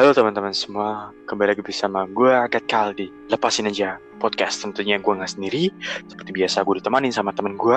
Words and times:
Halo 0.00 0.16
teman-teman 0.16 0.56
semua, 0.56 1.12
kembali 1.28 1.52
lagi 1.52 1.60
bersama 1.60 2.08
gue 2.08 2.32
Agat 2.32 2.64
Kaldi 2.64 3.12
Lepasin 3.28 3.68
aja 3.68 4.00
podcast 4.16 4.64
tentunya 4.64 4.96
gue 4.96 5.12
gak 5.12 5.36
sendiri 5.36 5.68
Seperti 6.08 6.40
biasa 6.40 6.64
gue 6.64 6.80
ditemanin 6.80 7.12
sama 7.12 7.36
temen 7.36 7.60
gue 7.60 7.76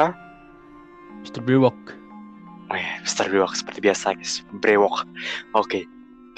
Mr. 1.28 1.44
Brewok. 1.44 1.76
Oh 2.72 2.78
ya, 2.80 3.04
Mr. 3.04 3.28
Brewok 3.28 3.60
seperti 3.60 3.84
biasa 3.84 4.16
guys, 4.16 4.40
Brewok 4.56 5.04
Oke, 5.52 5.84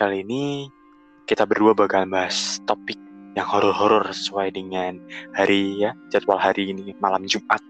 kali 0.01 0.25
ini 0.25 0.73
kita 1.29 1.45
berdua 1.45 1.77
bakal 1.77 2.09
bahas 2.09 2.57
topik 2.65 2.97
yang 3.37 3.45
horor-horor 3.45 4.09
sesuai 4.09 4.57
dengan 4.57 4.97
hari 5.37 5.85
ya 5.85 5.93
Jadwal 6.09 6.41
hari 6.41 6.73
ini, 6.73 6.97
malam 6.97 7.29
Jumat 7.29 7.61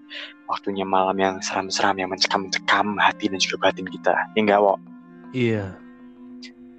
Waktunya 0.47 0.87
malam 0.87 1.19
yang 1.19 1.43
seram-seram, 1.43 1.99
yang 1.99 2.15
mencekam-cekam 2.15 2.95
hati 2.95 3.27
dan 3.27 3.43
juga 3.43 3.67
batin 3.67 3.91
kita 3.91 4.15
Ya 4.15 4.39
enggak, 4.39 4.63
Wok? 4.63 4.79
Iya. 5.35 5.75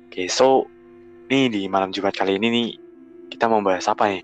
Oke, 0.09 0.33
so 0.33 0.65
nih 1.27 1.51
di 1.51 1.63
malam 1.67 1.91
Jumat 1.91 2.15
kali 2.15 2.39
ini 2.39 2.49
nih 2.51 2.69
kita 3.35 3.51
mau 3.51 3.59
bahas 3.59 3.87
apa 3.91 4.07
nih? 4.07 4.23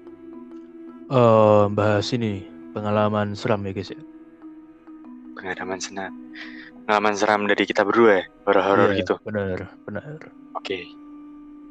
Eh, 1.10 1.64
bahas 1.74 2.06
ini 2.14 2.46
pengalaman 2.72 3.34
seram 3.34 3.60
ya 3.66 3.72
guys 3.74 3.90
ya. 3.90 4.00
Pengalaman 5.34 5.82
senang, 5.82 6.14
pengalaman 6.86 7.14
seram 7.18 7.42
dari 7.50 7.66
kita 7.66 7.82
berdua 7.82 8.22
ya, 8.22 8.24
horor-horor 8.46 8.94
Iya, 8.94 8.98
gitu. 9.02 9.14
Benar, 9.26 9.58
benar. 9.84 10.30
Oke, 10.54 10.86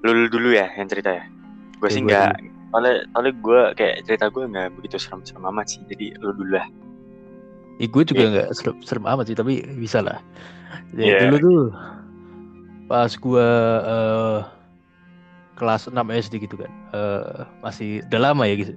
lu 0.04 0.28
dulu 0.28 0.52
ya 0.52 0.68
yang 0.76 0.92
cerita 0.92 1.16
ya. 1.16 1.24
Gue 1.80 1.90
sih 1.90 2.04
nggak, 2.04 2.36
soalnya 2.70 3.08
soalnya 3.16 3.34
gue 3.40 3.62
kayak 3.80 3.96
cerita 4.06 4.28
gue 4.28 4.44
nggak 4.46 4.68
begitu 4.76 5.00
serem-serem 5.00 5.48
amat 5.48 5.66
sih. 5.72 5.82
Jadi 5.88 6.20
lu 6.20 6.36
dulu 6.36 6.60
lah. 6.60 6.68
Ya, 7.80 7.88
gue 7.90 8.04
juga 8.04 8.22
Iya. 8.22 8.32
nggak 8.36 8.48
serem, 8.54 8.76
serem 8.84 9.06
amat 9.08 9.26
sih, 9.32 9.38
tapi 9.40 9.64
bisa 9.80 10.04
lah. 10.04 10.20
Jadi 10.92 11.08
Iya. 11.08 11.20
dulu 11.26 11.36
tuh 11.40 11.62
pas 12.92 13.12
gua 13.16 13.48
eh, 13.88 14.40
kelas 15.62 15.86
6 15.86 15.94
SD 16.10 16.50
gitu 16.50 16.58
kan. 16.58 16.74
Eh, 16.98 17.46
masih 17.62 18.02
udah 18.10 18.34
lama 18.34 18.50
ya 18.50 18.58
guys. 18.58 18.74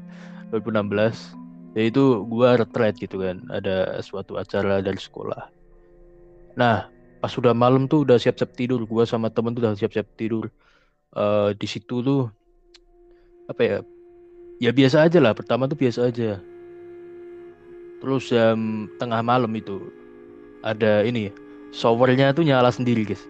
2016. 0.53 1.33
Ya 1.73 1.89
itu 1.89 2.29
gua 2.29 2.61
retret 2.61 3.01
gitu 3.01 3.25
kan. 3.25 3.41
Ada 3.49 4.05
suatu 4.05 4.37
acara 4.37 4.85
dari 4.85 5.01
sekolah. 5.01 5.49
Nah, 6.61 6.93
pas 7.25 7.33
sudah 7.33 7.57
malam 7.57 7.89
tuh 7.89 8.05
udah 8.05 8.21
siap-siap 8.21 8.53
tidur. 8.53 8.85
Gua 8.85 9.09
sama 9.09 9.33
temen 9.33 9.57
tuh 9.57 9.65
udah 9.65 9.73
siap-siap 9.73 10.05
tidur. 10.21 10.53
Eh 11.17 11.57
di 11.57 11.65
situ 11.65 12.05
tuh 12.05 12.29
apa 13.49 13.62
ya? 13.65 13.77
Ya 14.61 14.71
biasa 14.71 15.09
aja 15.09 15.19
lah. 15.25 15.33
Pertama 15.33 15.65
tuh 15.65 15.81
biasa 15.81 16.12
aja. 16.12 16.37
Terus 18.05 18.29
jam 18.29 18.93
tengah 19.01 19.25
malam 19.25 19.49
itu 19.57 19.89
ada 20.61 21.01
ini 21.01 21.33
showernya 21.73 22.37
tuh 22.37 22.45
nyala 22.45 22.69
sendiri 22.69 23.09
guys. 23.09 23.25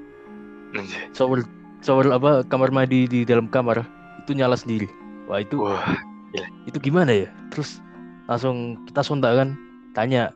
Shower 1.15 1.47
shower 1.85 2.09
apa 2.09 2.41
kamar 2.49 2.73
mandi 2.73 3.05
di 3.05 3.29
dalam 3.29 3.45
kamar 3.53 3.85
itu 4.25 4.33
nyala 4.33 4.57
sendiri. 4.57 4.89
Wah 5.29 5.45
itu 5.45 5.61
Wah, 5.61 5.85
itu 6.65 6.81
gimana 6.81 7.13
ya? 7.13 7.29
Terus 7.53 7.85
langsung 8.25 8.81
kita 8.89 9.05
sontak 9.05 9.37
kan 9.37 9.53
tanya 9.93 10.33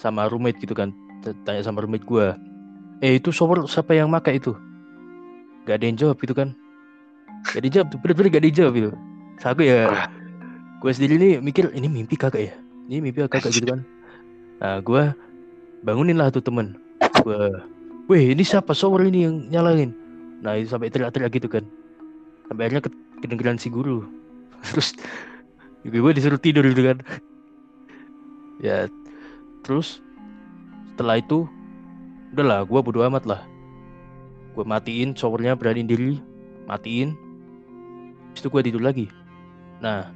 sama 0.00 0.32
roommate 0.32 0.56
gitu 0.64 0.72
kan 0.72 0.96
tanya 1.44 1.60
sama 1.60 1.84
roommate 1.84 2.08
gua 2.08 2.32
eh 3.04 3.20
itu 3.20 3.28
shower 3.28 3.68
siapa 3.68 3.92
yang 3.92 4.08
pakai 4.16 4.40
itu? 4.40 4.56
Gak 5.68 5.76
ada 5.76 5.84
yang 5.84 6.00
jawab 6.00 6.16
gitu 6.24 6.32
kan. 6.32 6.56
Gak 7.52 7.60
ada 7.60 7.66
yang 7.68 7.74
jawab 7.76 7.88
tuh 7.92 7.98
bener-bener 8.00 8.28
gak 8.32 8.40
ada 8.40 8.48
yang 8.48 8.58
jawab 8.64 8.74
itu 8.80 8.90
aku 9.40 9.64
ya 9.64 9.88
gue 10.84 10.92
sendiri 10.92 11.16
nih 11.16 11.32
mikir 11.40 11.72
ini 11.76 11.88
mimpi 11.88 12.16
kagak 12.16 12.48
ya? 12.48 12.54
Ini 12.88 13.04
mimpi 13.04 13.28
kagak 13.28 13.52
gitu 13.52 13.76
kan. 13.76 13.84
Nah 14.64 14.80
gua 14.80 15.12
bangunin 15.84 16.16
lah 16.16 16.32
tuh 16.32 16.40
temen. 16.40 16.80
Gua 17.20 17.60
weh 18.08 18.32
ini 18.32 18.40
siapa 18.40 18.72
shower 18.72 19.04
ini 19.04 19.28
yang 19.28 19.36
nyalain 19.52 19.99
nah 20.40 20.56
itu 20.56 20.72
sampai 20.72 20.88
teriak-teriak 20.88 21.32
gitu 21.36 21.48
kan. 21.48 21.64
Sampai 22.48 22.66
akhirnya 22.66 22.84
ke- 22.88 23.00
kedengeran 23.24 23.60
si 23.60 23.68
guru. 23.68 24.04
Terus 24.66 24.96
gue 25.84 26.12
disuruh 26.12 26.40
tidur 26.40 26.64
gitu 26.68 26.92
kan. 26.92 26.98
Ya 28.60 28.92
terus 29.64 30.04
setelah 30.92 31.16
itu 31.16 31.48
udahlah 32.36 32.68
gue 32.68 32.80
bodo 32.84 33.00
amat 33.08 33.24
lah. 33.24 33.40
Gue 34.52 34.64
matiin 34.68 35.16
showernya 35.16 35.56
beraniin 35.56 35.88
diri 35.88 36.20
matiin. 36.68 37.16
Habis 38.30 38.40
itu 38.44 38.48
gue 38.52 38.62
tidur 38.68 38.82
lagi. 38.84 39.08
Nah 39.80 40.12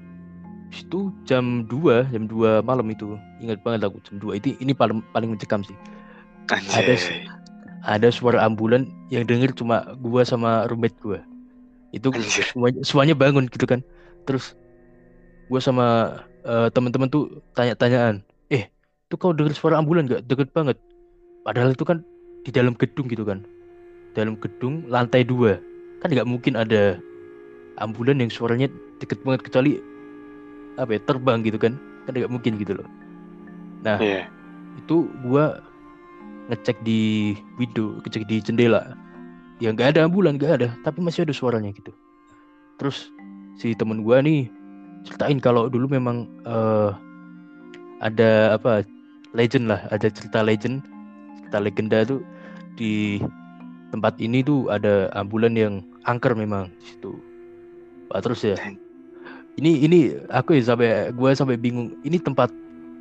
itu 0.75 1.09
jam 1.25 1.65
2 1.71 2.11
jam 2.11 2.29
2 2.29 2.61
malam 2.61 2.85
itu 2.91 3.17
ingat 3.39 3.63
banget 3.63 3.87
aku 3.87 4.03
jam 4.05 4.19
2 4.19 4.37
itu 4.37 4.59
ini 4.59 4.77
paling 4.77 5.01
paling 5.15 5.33
mencekam 5.33 5.65
sih. 5.65 5.77
Anjay. 6.53 6.77
ada 6.77 6.95
suara 8.13 8.41
ambulan 8.45 8.89
yang 9.13 9.29
denger 9.29 9.53
cuma 9.53 9.85
gua 10.01 10.25
sama 10.25 10.65
roommate 10.69 10.97
gua. 11.05 11.21
Itu 11.93 12.11
Anjir. 12.11 12.45
semuanya, 12.51 12.81
semuanya 12.83 13.15
bangun 13.15 13.47
gitu 13.49 13.65
kan. 13.69 13.81
Terus 14.25 14.57
gua 15.49 15.61
sama 15.61 15.87
eh, 16.45 16.69
teman-teman 16.73 17.09
tuh 17.13 17.41
tanya-tanyaan 17.57 18.25
eh 18.53 18.69
itu 19.09 19.15
kau 19.21 19.33
denger 19.37 19.53
suara 19.53 19.79
ambulan 19.81 20.09
gak 20.09 20.25
deket 20.29 20.49
banget. 20.57 20.77
Padahal 21.45 21.77
itu 21.77 21.85
kan 21.85 22.01
di 22.45 22.51
dalam 22.53 22.73
gedung 22.77 23.07
gitu 23.09 23.25
kan. 23.25 23.45
Dalam 24.17 24.37
gedung 24.41 24.85
lantai 24.89 25.25
dua. 25.25 25.61
Kan 26.01 26.13
nggak 26.13 26.29
mungkin 26.29 26.57
ada 26.57 27.01
ambulan 27.81 28.21
yang 28.21 28.31
suaranya 28.33 28.69
deket 29.01 29.21
banget 29.25 29.45
kecuali 29.49 29.81
apa 30.81 30.97
ya 30.97 31.01
terbang 31.05 31.45
gitu 31.45 31.61
kan. 31.61 31.77
Kan 32.09 32.13
nggak 32.17 32.33
mungkin 32.33 32.57
gitu 32.61 32.81
loh. 32.81 32.89
Nah 33.85 34.01
Iya. 34.01 34.25
itu 34.81 35.09
gua 35.25 35.61
ngecek 36.53 36.77
di 36.85 37.33
window, 37.57 38.01
ngecek 38.05 38.29
di 38.29 38.41
jendela. 38.45 38.93
Ya 39.63 39.71
nggak 39.71 39.97
ada 39.97 40.05
ambulan, 40.05 40.37
nggak 40.37 40.53
ada, 40.61 40.69
tapi 40.83 41.01
masih 41.01 41.25
ada 41.25 41.33
suaranya 41.33 41.71
gitu. 41.73 41.95
Terus 42.77 43.09
si 43.57 43.73
temen 43.73 44.03
gua 44.03 44.21
nih 44.21 44.51
ceritain 45.07 45.39
kalau 45.39 45.71
dulu 45.71 45.89
memang 45.89 46.27
eh, 46.45 46.91
ada 48.03 48.59
apa 48.59 48.85
legend 49.33 49.71
lah, 49.71 49.81
ada 49.89 50.11
cerita 50.11 50.45
legend, 50.45 50.85
cerita 51.41 51.59
legenda 51.63 51.99
tuh 52.05 52.21
di 52.75 53.23
tempat 53.95 54.19
ini 54.19 54.43
tuh 54.43 54.67
ada 54.69 55.09
ambulan 55.15 55.55
yang 55.55 55.81
angker 56.05 56.35
memang 56.35 56.69
di 56.83 56.85
situ. 56.93 57.13
Wah, 58.11 58.21
terus 58.21 58.43
ya. 58.43 58.59
Ini 59.55 59.87
ini 59.87 59.99
aku 60.35 60.59
ya 60.59 60.75
sampai 60.75 61.15
gua 61.15 61.31
sampai 61.31 61.55
bingung, 61.55 61.95
ini 62.03 62.19
tempat 62.19 62.51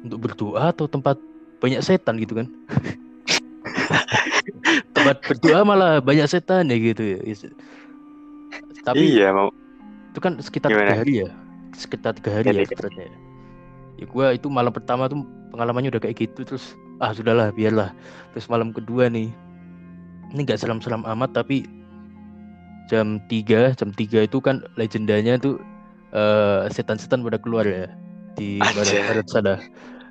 untuk 0.05 0.29
berdoa 0.29 0.69
atau 0.69 0.85
tempat 0.85 1.17
banyak 1.57 1.81
setan 1.81 2.21
gitu 2.21 2.37
kan? 2.37 2.47
tempat 4.95 5.17
berdoa 5.23 5.61
malah 5.63 5.93
banyak 6.03 6.25
setan 6.29 6.69
ya 6.69 6.77
gitu 6.77 7.03
ya. 7.03 7.19
Tapi 8.83 9.03
Iya 9.19 9.31
mau. 9.31 9.49
itu 10.11 10.19
kan 10.21 10.37
sekitar 10.39 10.69
Gimana? 10.69 10.93
tiga 10.93 10.95
hari 11.01 11.13
ya, 11.25 11.29
sekitar 11.73 12.11
tiga 12.17 12.31
hari 12.37 12.49
ya 12.53 12.63
tiga. 12.63 12.75
sebenarnya. 12.75 13.09
Ya 13.97 14.05
gua 14.09 14.33
itu 14.33 14.47
malam 14.49 14.73
pertama 14.73 15.09
tuh 15.09 15.23
pengalamannya 15.49 15.93
udah 15.93 16.01
kayak 16.03 16.17
gitu 16.29 16.45
terus 16.45 16.73
ah 16.99 17.13
sudahlah 17.13 17.49
biarlah. 17.53 17.93
Terus 18.35 18.45
malam 18.49 18.69
kedua 18.73 19.09
nih, 19.09 19.29
ini 20.33 20.39
nggak 20.45 20.59
seram-seram 20.61 21.01
amat 21.05 21.33
tapi 21.33 21.65
jam 22.91 23.17
3 23.31 23.73
jam 23.79 23.89
3 23.89 24.27
itu 24.27 24.37
kan 24.43 24.61
legendanya 24.75 25.39
tuh 25.39 25.57
eh, 26.13 26.67
setan-setan 26.69 27.23
pada 27.23 27.39
keluar 27.39 27.63
ya 27.65 27.87
di 28.35 28.59
barat, 28.59 29.01
barat 29.07 29.27
sana. 29.29 29.55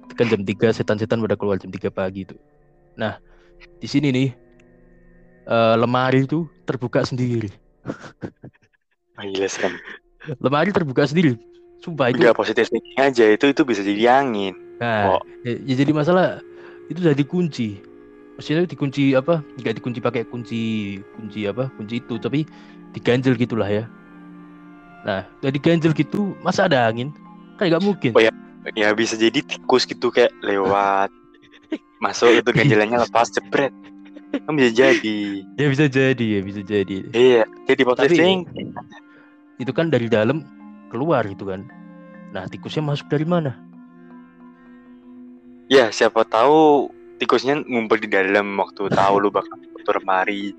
Itu 0.09 0.15
kan 0.19 0.27
jam 0.33 0.43
3 0.43 0.73
setan-setan 0.73 1.21
pada 1.23 1.37
keluar 1.39 1.61
jam 1.61 1.71
3 1.71 1.93
pagi 1.93 2.27
tuh. 2.27 2.39
Nah, 2.99 3.17
di 3.83 3.89
sini 3.91 4.09
nih 4.15 4.29
eh, 5.49 5.75
lemari 5.79 6.25
itu 6.25 6.47
terbuka 6.67 7.03
sendiri. 7.03 7.51
Ah, 9.19 9.27
gila 9.29 9.49
serem. 9.51 9.75
Lemari 10.39 10.71
terbuka 10.71 11.05
sendiri. 11.05 11.37
Sumpah 11.83 12.15
itu. 12.15 12.23
Enggak 12.23 12.39
positif 12.39 12.71
thinking 12.71 12.99
aja 12.99 13.25
itu 13.27 13.51
itu 13.51 13.63
bisa 13.67 13.83
jadi 13.83 14.23
angin. 14.23 14.55
Nah, 14.79 15.19
Oh. 15.19 15.21
ya, 15.43 15.59
ya 15.67 15.75
jadi 15.83 15.91
masalah 15.91 16.39
itu 16.87 17.03
udah 17.03 17.15
dikunci. 17.15 17.83
Maksudnya 18.39 18.65
dikunci 18.65 19.13
apa? 19.19 19.43
Enggak 19.59 19.83
dikunci 19.83 19.99
pakai 19.99 20.23
kunci 20.25 20.63
kunci 21.19 21.45
apa? 21.47 21.69
Kunci 21.75 21.99
itu, 22.01 22.15
tapi 22.23 22.47
diganjel 22.95 23.35
gitulah 23.35 23.67
ya. 23.67 23.85
Nah, 25.03 25.27
udah 25.43 25.51
diganjel 25.51 25.91
gitu, 25.91 26.39
masa 26.47 26.71
ada 26.71 26.87
angin? 26.87 27.11
Kan 27.59 27.67
nggak 27.69 27.83
mungkin. 27.83 28.11
Oh, 28.15 28.23
Ya 28.79 28.95
bisa 28.95 29.19
jadi 29.19 29.43
tikus 29.43 29.83
gitu 29.83 30.15
kayak 30.15 30.31
lewat 30.39 31.11
masuk 32.03 32.43
itu 32.43 32.51
ganjelannya 32.51 32.99
lepas 33.07 33.31
jebret. 33.31 33.71
Kan 34.33 34.53
bisa 34.59 34.71
jadi. 34.75 35.19
Ya 35.55 35.67
bisa 35.71 35.87
jadi, 35.87 36.25
ya 36.25 36.41
bisa 36.43 36.61
jadi. 36.67 36.97
Iya, 37.15 37.45
jadi 37.71 37.83
positive 37.87 38.19
thinking. 38.19 38.75
Itu 39.63 39.71
kan 39.71 39.93
dari 39.93 40.11
dalam 40.11 40.43
keluar 40.91 41.23
gitu 41.31 41.47
kan. 41.47 41.63
Nah, 42.35 42.49
tikusnya 42.51 42.83
masuk 42.83 43.07
dari 43.07 43.29
mana? 43.29 43.55
Ya, 45.71 45.93
siapa 45.95 46.27
tahu 46.27 46.91
tikusnya 47.23 47.63
ngumpul 47.63 48.03
di 48.03 48.09
dalam 48.11 48.59
waktu 48.59 48.91
tahu 48.91 49.15
lu 49.23 49.31
bakal 49.31 49.55
tutur 49.79 50.03
lemari. 50.03 50.57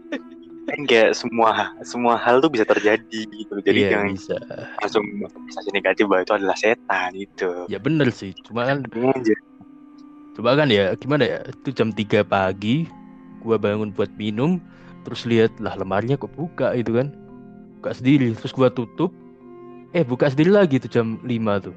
Kan 0.63 0.87
kayak 0.87 1.11
semua 1.11 1.75
semua 1.83 2.15
hal 2.15 2.39
tuh 2.39 2.47
bisa 2.47 2.63
terjadi 2.63 3.21
gitu. 3.27 3.59
Jadi 3.59 3.79
Iya, 3.83 3.89
jangan 3.97 4.09
bisa. 4.15 4.37
langsung 4.79 5.05
sensasi 5.27 5.69
negatif 5.75 6.07
bahwa 6.07 6.23
itu 6.23 6.33
adalah 6.39 6.55
setan 6.55 7.09
gitu. 7.19 7.67
Ya 7.67 7.83
bener 7.83 8.13
sih. 8.15 8.31
Cuma 8.47 8.69
kan 8.69 8.87
Anjir. 8.87 9.35
Coba 10.33 10.57
kan 10.57 10.69
ya, 10.69 10.93
gimana 10.97 11.23
ya? 11.29 11.39
Itu 11.45 11.69
jam 11.73 11.93
3 11.93 12.25
pagi, 12.25 12.89
gua 13.45 13.61
bangun 13.61 13.93
buat 13.93 14.09
minum, 14.17 14.57
terus 15.05 15.27
lihat 15.27 15.53
lah 15.59 15.75
lemarinya 15.77 16.15
kok 16.17 16.33
buka 16.33 16.73
itu 16.73 16.95
kan. 16.97 17.11
buka 17.83 17.99
sendiri 17.99 18.31
terus 18.39 18.55
gua 18.55 18.71
tutup 18.71 19.11
eh 19.91 20.07
buka 20.07 20.31
sendiri 20.31 20.55
lagi 20.55 20.79
tuh 20.79 20.87
jam 20.87 21.19
5 21.19 21.67
tuh 21.67 21.75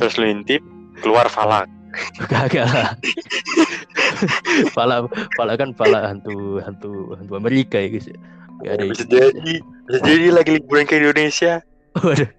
Terus 0.00 0.14
lu 0.18 0.26
intip, 0.26 0.62
keluar 0.98 1.28
falak. 1.30 1.68
Kagak 2.30 2.66
lah. 2.66 2.90
pala 4.76 5.06
pala 5.38 5.52
kan 5.58 5.70
pala 5.74 6.10
hantu 6.10 6.58
hantu 6.62 7.14
hantu 7.18 7.32
Amerika 7.38 7.78
ya 7.78 7.88
guys. 7.90 8.06
ya. 8.10 8.18
Ada 8.66 8.82
Bisa 8.88 9.04
jadi, 9.08 9.54
bisa 9.88 9.98
jadi 10.04 10.26
lagi 10.34 10.50
liburan 10.58 10.84
ke 10.86 10.98
Indonesia. 10.98 11.62
Waduh. 12.02 12.30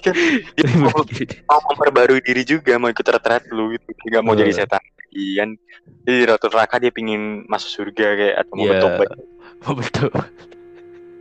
Kan 0.00 0.14
dia 0.54 0.64
mau, 0.78 1.02
mau 1.46 1.60
memperbarui 1.72 2.20
diri 2.22 2.42
juga, 2.42 2.76
mau 2.76 2.88
ikut 2.88 3.02
retret 3.02 3.44
lu 3.50 3.74
gitu. 3.74 3.88
Gak 4.08 4.22
mau 4.22 4.34
jadi 4.34 4.52
setan. 4.54 4.78
Kan. 4.78 5.50
Jadi 6.04 6.20
di 6.20 6.24
Ratu 6.28 6.48
Neraka 6.48 6.76
dia 6.78 6.92
pingin 6.92 7.44
masuk 7.46 7.70
surga 7.72 8.06
kayak 8.14 8.36
atau 8.44 8.52
mau 8.54 8.64
Iya. 8.64 8.72
bertobat. 8.76 9.08
Oh 9.66 9.74
betul. 9.74 10.10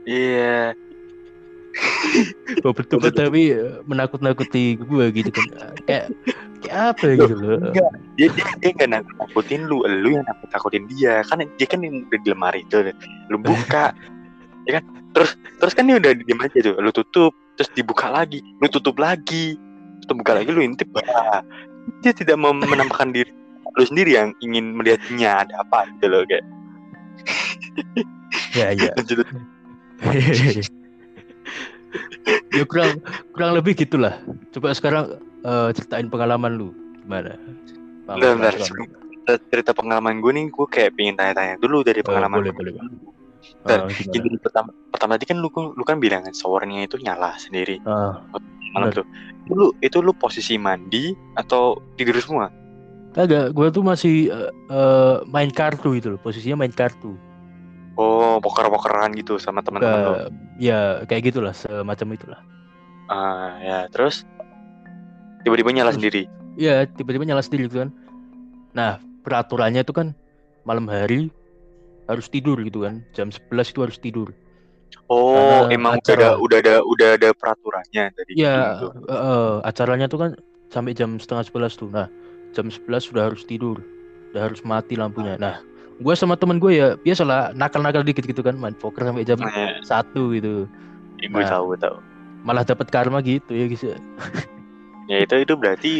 Iya. 0.03 0.57
Oh 2.65 2.73
betul 2.73 2.97
Betul. 2.97 3.29
tapi 3.29 3.53
eh, 3.53 3.77
menakut-nakuti 3.85 4.81
gua 4.81 5.13
gitu 5.13 5.29
kan. 5.29 5.45
Kayak 5.85 6.05
kayak 6.65 6.75
apa 6.95 7.05
gitu 7.13 7.33
loh. 7.37 7.59
Enggak. 7.69 7.91
Dia 8.17 8.27
dia, 8.33 8.45
dia 8.57 8.71
gak 8.73 8.89
nakut 8.89 9.15
nakutin 9.21 9.61
lu, 9.69 9.85
lu 9.85 10.09
yang 10.17 10.25
nakut 10.25 10.49
nakutin 10.49 10.83
dia. 10.89 11.21
Kan 11.29 11.45
dia 11.45 11.67
kan 11.69 11.79
yang 11.85 12.09
udah 12.09 12.19
di 12.19 12.27
lemari 12.33 12.65
itu, 12.65 12.77
lu 13.29 13.37
buka, 13.37 13.93
ya 14.67 14.81
kan? 14.81 14.83
Terus 15.13 15.31
terus 15.61 15.73
kan 15.77 15.85
dia 15.85 15.97
udah 16.01 16.11
diam 16.17 16.41
aja 16.41 16.57
tuh, 16.57 16.75
lu 16.81 16.89
tutup, 16.89 17.33
terus 17.57 17.69
dibuka 17.73 18.07
lagi, 18.07 18.39
lu 18.61 18.69
tutup 18.69 19.01
lagi, 19.01 19.57
terus 20.05 20.15
buka 20.15 20.37
lagi, 20.37 20.53
lu 20.53 20.61
intip. 20.61 20.87
Dia 22.05 22.13
tidak 22.13 22.37
mau 22.37 22.53
menampakkan 22.53 23.11
diri 23.11 23.33
lu 23.77 23.85
sendiri 23.85 24.17
yang 24.17 24.33
ingin 24.41 24.73
melihatnya 24.73 25.45
ada 25.45 25.61
apa 25.61 25.85
gitu 25.97 26.09
loh 26.09 26.25
kayak 26.25 26.45
Ya 28.57 28.73
ya. 28.73 28.89
ya 32.57 32.63
kurang 32.65 33.01
kurang 33.33 33.51
lebih 33.53 33.77
gitulah. 33.77 34.17
Coba 34.49 34.73
sekarang 34.73 35.21
eh, 35.45 35.69
ceritain 35.77 36.09
pengalaman 36.09 36.57
lu 36.57 36.73
gimana? 37.05 37.37
Bentar, 38.09 38.57
bentar. 38.57 39.37
Cerita 39.51 39.75
pengalaman 39.75 40.23
gue 40.23 40.31
nih 40.31 40.45
gue 40.49 40.67
kayak 40.71 40.95
pengen 40.95 41.19
tanya-tanya 41.19 41.59
dulu 41.59 41.83
dari 41.83 41.99
Oh, 42.01 42.05
pengalaman 42.07 42.39
boleh, 42.41 42.51
gue. 42.51 42.57
boleh. 42.57 42.73
Bentar, 43.63 43.79
Ah, 43.83 43.91
gimana? 43.91 44.13
Gini, 44.13 44.37
pertama 44.39 44.69
pertama 44.91 45.11
tadi 45.15 45.25
kan 45.29 45.37
lu 45.39 45.49
lu 45.51 45.83
kan 45.83 45.97
bilang 45.97 46.23
showernya 46.29 46.85
itu 46.85 46.97
nyala 46.99 47.35
sendiri 47.37 47.77
Ah, 47.83 48.19
malam 48.73 48.91
tuh 48.91 49.05
itu 49.45 49.53
lu 49.55 49.65
itu 49.79 49.97
lu 49.99 50.11
posisi 50.13 50.55
mandi 50.59 51.11
atau 51.33 51.77
tidur 51.95 52.17
semua 52.19 52.47
kagak, 53.13 53.49
gua 53.55 53.73
tuh 53.73 53.81
masih 53.81 54.29
eh, 54.29 54.51
eh, 54.69 55.15
main 55.25 55.49
kartu 55.49 55.97
gitu 55.97 56.13
loh. 56.13 56.19
Posisinya 56.21 56.61
main 56.61 56.69
kartu. 56.69 57.17
oh 57.97 58.37
poker 58.37 58.69
pokeran 58.69 59.09
gitu 59.17 59.41
sama 59.41 59.65
teman-teman 59.65 59.99
lu 60.05 60.13
Ke- 60.13 60.29
ya 60.61 61.01
kayak 61.09 61.33
gitulah 61.33 61.49
semacam 61.49 62.07
itulah. 62.13 62.39
ah 63.09 63.57
ya 63.57 63.89
terus 63.89 64.21
tiba-tiba 65.41 65.73
nyala 65.73 65.89
Terus. 65.89 65.97
sendiri 65.97 66.23
Ya 66.57 66.85
tiba-tiba 66.85 67.25
nyala 67.25 67.41
sendiri 67.41 67.65
gitu 67.69 67.81
kan. 67.81 67.89
Nah 68.73 68.97
peraturannya 69.25 69.81
itu 69.81 69.93
kan 69.93 70.13
malam 70.61 70.85
hari 70.85 71.29
harus 72.07 72.27
tidur 72.27 72.57
gitu 72.59 72.81
kan. 72.81 73.03
Jam 73.11 73.29
11 73.29 73.69
itu 73.69 73.79
harus 73.81 73.97
tidur. 73.97 74.31
oh 75.07 75.35
Karena 75.35 75.71
emang 75.71 75.93
udah 75.95 76.03
acara- 76.03 76.19
ada 76.25 76.31
udah 76.37 76.57
ada 76.59 76.75
udah 76.81 77.09
ada 77.15 77.29
peraturannya 77.31 78.03
dari 78.11 78.31
Ya 78.33 78.55
gitu. 78.75 78.87
eh, 79.05 79.13
eh, 79.13 79.53
acaranya 79.63 80.07
tuh 80.07 80.19
kan 80.19 80.31
sampai 80.67 80.91
jam 80.91 81.15
setengah 81.15 81.43
11 81.45 81.75
tuh. 81.75 81.87
Nah 81.87 82.07
jam 82.51 82.67
11 82.67 83.03
sudah 83.05 83.27
harus 83.27 83.43
tidur. 83.43 83.79
Udah 84.31 84.47
harus 84.47 84.59
mati 84.61 84.95
lampunya. 84.95 85.35
Nah 85.35 85.59
gue 85.97 86.13
sama 86.13 86.35
temen 86.35 86.57
gue 86.57 86.71
ya 86.73 86.93
biasalah 86.95 87.51
nakal-nakal 87.51 88.03
dikit 88.03 88.23
gitu 88.23 88.39
kan 88.39 88.53
main 88.53 88.73
poker 88.73 89.01
sampai 89.01 89.23
jam 89.23 89.39
Nah, 89.39 89.49
ya, 89.49 89.79
satu 89.81 90.29
gitu. 90.31 90.67
gue 91.17 91.27
Nah. 91.33 91.49
tahu 91.49 91.73
gue 91.73 91.79
tahu 91.81 91.97
Malah 92.43 92.63
dapat 92.63 92.87
karma 92.87 93.19
gitu 93.19 93.49
ya 93.49 93.65
guys. 93.65 93.83
ya. 93.83 93.97
ya 95.07 95.17
itu 95.19 95.35
itu 95.37 95.53
berarti 95.53 95.93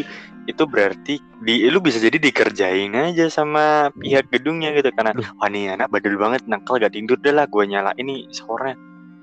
itu 0.48 0.64
berarti 0.64 1.20
di 1.44 1.68
lu 1.68 1.76
bisa 1.84 2.00
jadi 2.00 2.16
dikerjain 2.16 2.96
aja 2.96 3.28
sama 3.28 3.92
pihak 4.00 4.32
gedungnya 4.32 4.72
gitu 4.72 4.88
karena 4.96 5.12
wah 5.36 5.48
nih 5.52 5.76
anak 5.76 5.92
badul 5.92 6.16
banget 6.16 6.48
nakal 6.48 6.80
gak 6.80 6.96
tidur 6.96 7.20
deh 7.20 7.36
lah 7.36 7.44
gue 7.44 7.64
nyala 7.68 7.92
ini 8.00 8.24
skornya 8.32 8.72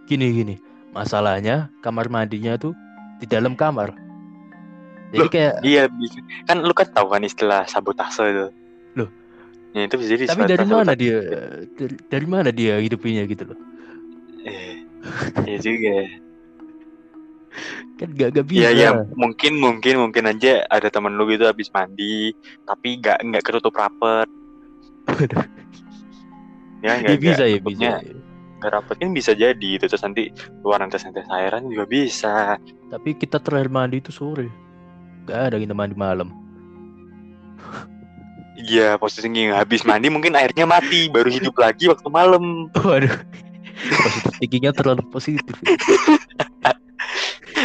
Gini 0.06 0.30
gini. 0.38 0.56
Masalahnya 0.94 1.74
kamar 1.82 2.14
mandinya 2.14 2.56
tuh 2.62 2.78
di 3.18 3.26
dalam 3.26 3.58
kamar. 3.58 3.90
Jadi 5.10 5.18
Loh, 5.18 5.30
kayak 5.34 5.54
iya 5.66 5.90
kan 6.46 6.62
lu 6.62 6.74
kan 6.78 6.88
tahu 6.94 7.10
kan 7.10 7.26
istilah 7.26 7.66
sabotase 7.66 8.22
itu 8.30 8.46
Loh. 9.02 9.10
ya 9.74 9.90
itu 9.90 9.96
bisa 9.98 10.10
jadi 10.14 10.24
tapi 10.30 10.46
dari 10.46 10.62
sabotase. 10.62 10.78
mana 10.78 10.94
dia 10.94 11.18
dari, 11.74 11.96
dari 12.06 12.28
mana 12.30 12.50
dia 12.54 12.78
hidupnya 12.78 13.26
gitu 13.26 13.44
loh. 13.50 13.60
eh 14.46 14.86
iya 15.50 15.58
juga 15.58 15.90
ya. 16.06 16.08
Kan 17.96 18.10
gak, 18.12 18.30
gak 18.36 18.46
bisa. 18.52 18.60
Iya 18.60 18.70
ya 18.76 18.90
mungkin 19.16 19.56
mungkin 19.58 19.96
mungkin 20.04 20.24
aja 20.28 20.68
ada 20.68 20.88
temen 20.92 21.16
lu 21.16 21.24
gitu 21.32 21.48
habis 21.48 21.72
mandi 21.72 22.36
tapi 22.68 23.00
nggak 23.00 23.24
nggak 23.24 23.44
ketutup 23.44 23.72
rapet 23.74 24.28
ya 26.84 27.00
Ya, 27.00 27.02
nggak 27.02 27.18
bisa 27.18 27.44
nggak 27.44 27.50
ya 27.50 27.58
tutupnya 27.64 27.92
bisa. 28.04 28.14
nggak 28.56 28.72
rapet 28.72 28.96
kan 29.00 29.12
bisa 29.12 29.32
jadi 29.34 29.70
itu 29.80 29.86
terus 29.88 30.04
nanti 30.04 30.24
keluar 30.62 30.80
netes 30.84 31.04
netes 31.04 31.28
airan 31.30 31.66
juga 31.68 31.86
bisa 31.88 32.60
Tapi 32.86 33.10
kita 33.16 33.42
terakhir 33.42 33.68
mandi 33.68 33.98
itu 34.00 34.12
sore. 34.14 34.48
Gak 35.26 35.52
ada 35.52 35.58
kita 35.58 35.74
mandi 35.74 35.98
malam. 35.98 36.30
Iya 38.56 38.96
posisinya 38.96 39.60
habis 39.60 39.84
mandi 39.84 40.08
mungkin 40.08 40.32
airnya 40.32 40.64
mati 40.64 41.12
baru 41.12 41.28
hidup 41.28 41.58
lagi 41.60 41.92
waktu 41.92 42.08
malam 42.08 42.68
Waduh. 42.86 43.12
Positif 43.76 44.32
thinkingnya 44.40 44.72
terlalu 44.72 45.04
positif. 45.10 45.56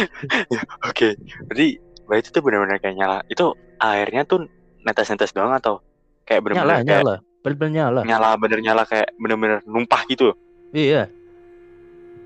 oke 0.89 1.07
berarti 1.45 1.67
berarti 2.03 2.27
itu 2.27 2.39
benar-benar 2.39 2.77
kayak 2.77 2.95
nyala 2.95 3.17
itu 3.25 3.45
airnya 3.77 4.23
tuh 4.23 4.45
netes 4.81 5.07
netes 5.07 5.31
doang 5.31 5.51
atau 5.51 5.79
kayak 6.23 6.41
Nyala, 6.41 6.45
benar-benar 6.45 6.75
kayak 6.77 6.87
nyala. 6.87 7.15
Bener-bener 7.41 7.73
nyala. 7.73 8.01
nyala 8.03 8.29
bener 8.37 8.59
nyala 8.59 8.83
kayak 8.85 9.07
bener-bener 9.15 9.59
numpah 9.65 10.01
gitu 10.05 10.33
Iya. 10.71 11.09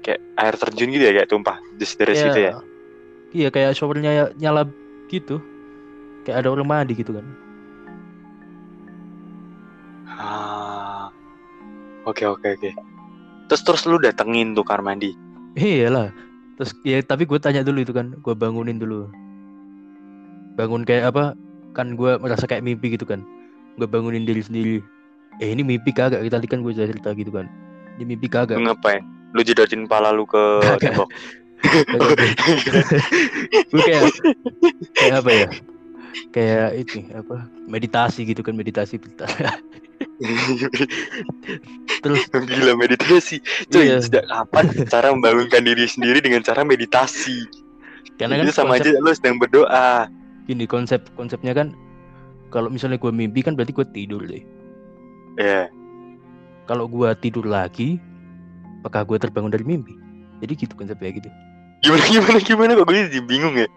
kayak 0.01 0.19
air 0.35 0.53
terjun 0.55 0.89
gitu 0.89 1.03
ya 1.03 1.13
kayak 1.13 1.29
tumpah 1.29 1.57
just 1.75 1.95
deres 1.95 2.19
gitu 2.21 2.39
ya 2.41 2.53
Iya 3.31 3.47
kayak 3.49 3.73
showernya 3.73 4.11
ya- 4.11 4.33
nyala 4.33 4.63
gitu. 5.07 5.43
Kayak 6.23 6.39
ada 6.39 6.49
orang 6.49 6.65
mandi 6.65 6.93
gitu 6.93 7.11
kan. 7.11 7.25
ah 10.07 11.11
oke 12.03 12.23
oke 12.23 12.47
oke 12.49 12.69
terus 13.45 13.61
terus 13.61 13.83
lu 13.83 13.97
datengin 13.97 14.53
tuh 14.53 14.63
kamar 14.63 14.81
mandi 14.85 15.11
Iyalah. 15.55 16.11
Terus 16.55 16.71
ya 16.87 16.97
tapi 17.03 17.27
gue 17.27 17.39
tanya 17.39 17.61
dulu 17.61 17.83
itu 17.83 17.91
kan, 17.91 18.15
gue 18.15 18.33
bangunin 18.35 18.79
dulu. 18.79 19.11
Bangun 20.55 20.87
kayak 20.87 21.11
apa? 21.11 21.35
Kan 21.75 21.99
gue 21.99 22.15
merasa 22.19 22.47
kayak 22.47 22.63
mimpi 22.63 22.95
gitu 22.95 23.03
kan. 23.03 23.23
Gue 23.75 23.87
bangunin 23.87 24.23
diri 24.23 24.39
sendiri. 24.39 24.79
Eh 25.43 25.51
ini 25.51 25.67
mimpi 25.67 25.91
kagak? 25.91 26.23
Tadi 26.23 26.47
kan 26.47 26.63
gue 26.63 26.71
cerita 26.71 27.11
gitu 27.11 27.31
kan. 27.31 27.51
Ini 27.99 28.07
mimpi 28.07 28.31
kagak. 28.31 28.55
ngapain 28.55 29.15
lu 29.35 29.43
jedotin 29.43 29.83
pala 29.83 30.15
lu 30.15 30.23
ke 30.23 30.39
tembok 30.79 31.11
gue 33.73 33.81
kayak 33.83 34.05
kayak 34.93 35.15
apa 35.17 35.31
ya? 35.33 35.47
Kayak 36.29 36.77
itu 36.77 37.09
apa? 37.09 37.49
Meditasi 37.65 38.21
gitu 38.21 38.45
kan 38.45 38.53
meditasi. 38.53 39.01
Terus 42.05 42.21
Gila 42.53 42.73
meditasi 42.75 43.41
Cuy, 43.67 43.89
Iya. 43.89 43.97
sejak 43.99 44.25
kapan 44.25 44.65
cara 44.85 45.09
membangunkan 45.09 45.61
diri 45.61 45.85
sendiri 45.85 46.21
dengan 46.21 46.39
cara 46.39 46.61
meditasi? 46.61 47.41
karena 48.15 48.37
kan 48.37 48.45
Itu 48.45 48.53
sama 48.53 48.77
konsep- 48.77 48.85
aja 48.87 49.01
lu 49.01 49.11
sedang 49.11 49.35
berdoa. 49.35 49.89
gini 50.45 50.63
konsep 50.63 51.01
konsepnya 51.11 51.51
kan 51.51 51.73
kalau 52.47 52.69
misalnya 52.69 52.95
gue 52.95 53.09
mimpi 53.09 53.41
kan 53.41 53.51
berarti 53.51 53.73
gue 53.73 53.87
tidur 53.91 54.21
deh. 54.21 54.39
Ya, 55.35 55.67
kalau 56.63 56.85
gua 56.85 57.11
tidur 57.11 57.43
lagi 57.43 57.99
apakah 58.79 59.03
gua 59.03 59.17
terbangun 59.17 59.49
dari 59.49 59.61
mimpi 59.61 59.91
jadi 60.37 60.55
gitu 60.55 60.73
konsepnya 60.73 61.11
gitu 61.11 61.27
gimana 61.81 62.05
gimana 62.07 62.39
gimana 62.39 62.71
kok 62.73 62.85
gue 62.85 63.03
jadi 63.09 63.19
bingung 63.21 63.55
ya? 63.55 63.67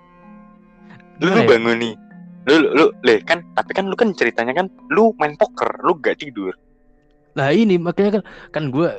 Lu, 1.19 1.27
lu 1.27 1.35
ya? 1.35 1.49
bangun 1.49 1.77
nih. 1.77 1.95
Lu 2.47 2.55
lu, 2.55 2.69
lu 2.71 2.85
le 3.03 3.15
kan 3.23 3.43
tapi 3.53 3.75
kan 3.75 3.85
lu 3.85 3.99
kan 3.99 4.15
ceritanya 4.15 4.55
kan 4.55 4.67
lu 4.89 5.11
main 5.17 5.35
poker, 5.35 5.83
lu 5.83 5.99
gak 5.99 6.23
tidur. 6.23 6.55
Nah 7.33 7.49
ini 7.49 7.77
makanya 7.77 8.19
kan 8.19 8.23
kan 8.51 8.65
gua 8.69 8.97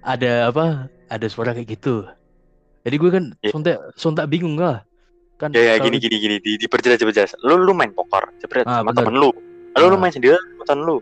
ada 0.00 0.48
apa 0.48 0.64
ada 1.06 1.26
suara 1.26 1.52
kayak 1.52 1.68
gitu 1.70 2.04
jadi 2.80 2.96
gue 2.96 3.10
kan 3.10 3.24
Iya. 3.38 3.50
sontak 3.50 3.76
sontak 3.94 4.26
bingung 4.26 4.56
lah 4.56 4.80
kan 5.36 5.52
Ya 5.52 5.72
ya 5.72 5.74
gini 5.78 5.96
gini 5.96 6.16
gini 6.16 6.36
di 6.36 6.56
diperjelas 6.56 6.96
diperjelas. 6.96 7.32
Lu 7.40 7.56
lu 7.56 7.72
main 7.72 7.88
poker, 7.90 8.28
cepet 8.38 8.60
Ah, 8.62 8.80
sama 8.80 8.92
temen 8.92 9.16
lu. 9.16 9.32
Lu 9.72 9.84
lu 9.86 9.96
Ah. 9.96 9.98
main 9.98 10.08
sendiri 10.08 10.36
sama 10.36 10.64
temen 10.66 10.84
lu. 10.84 10.96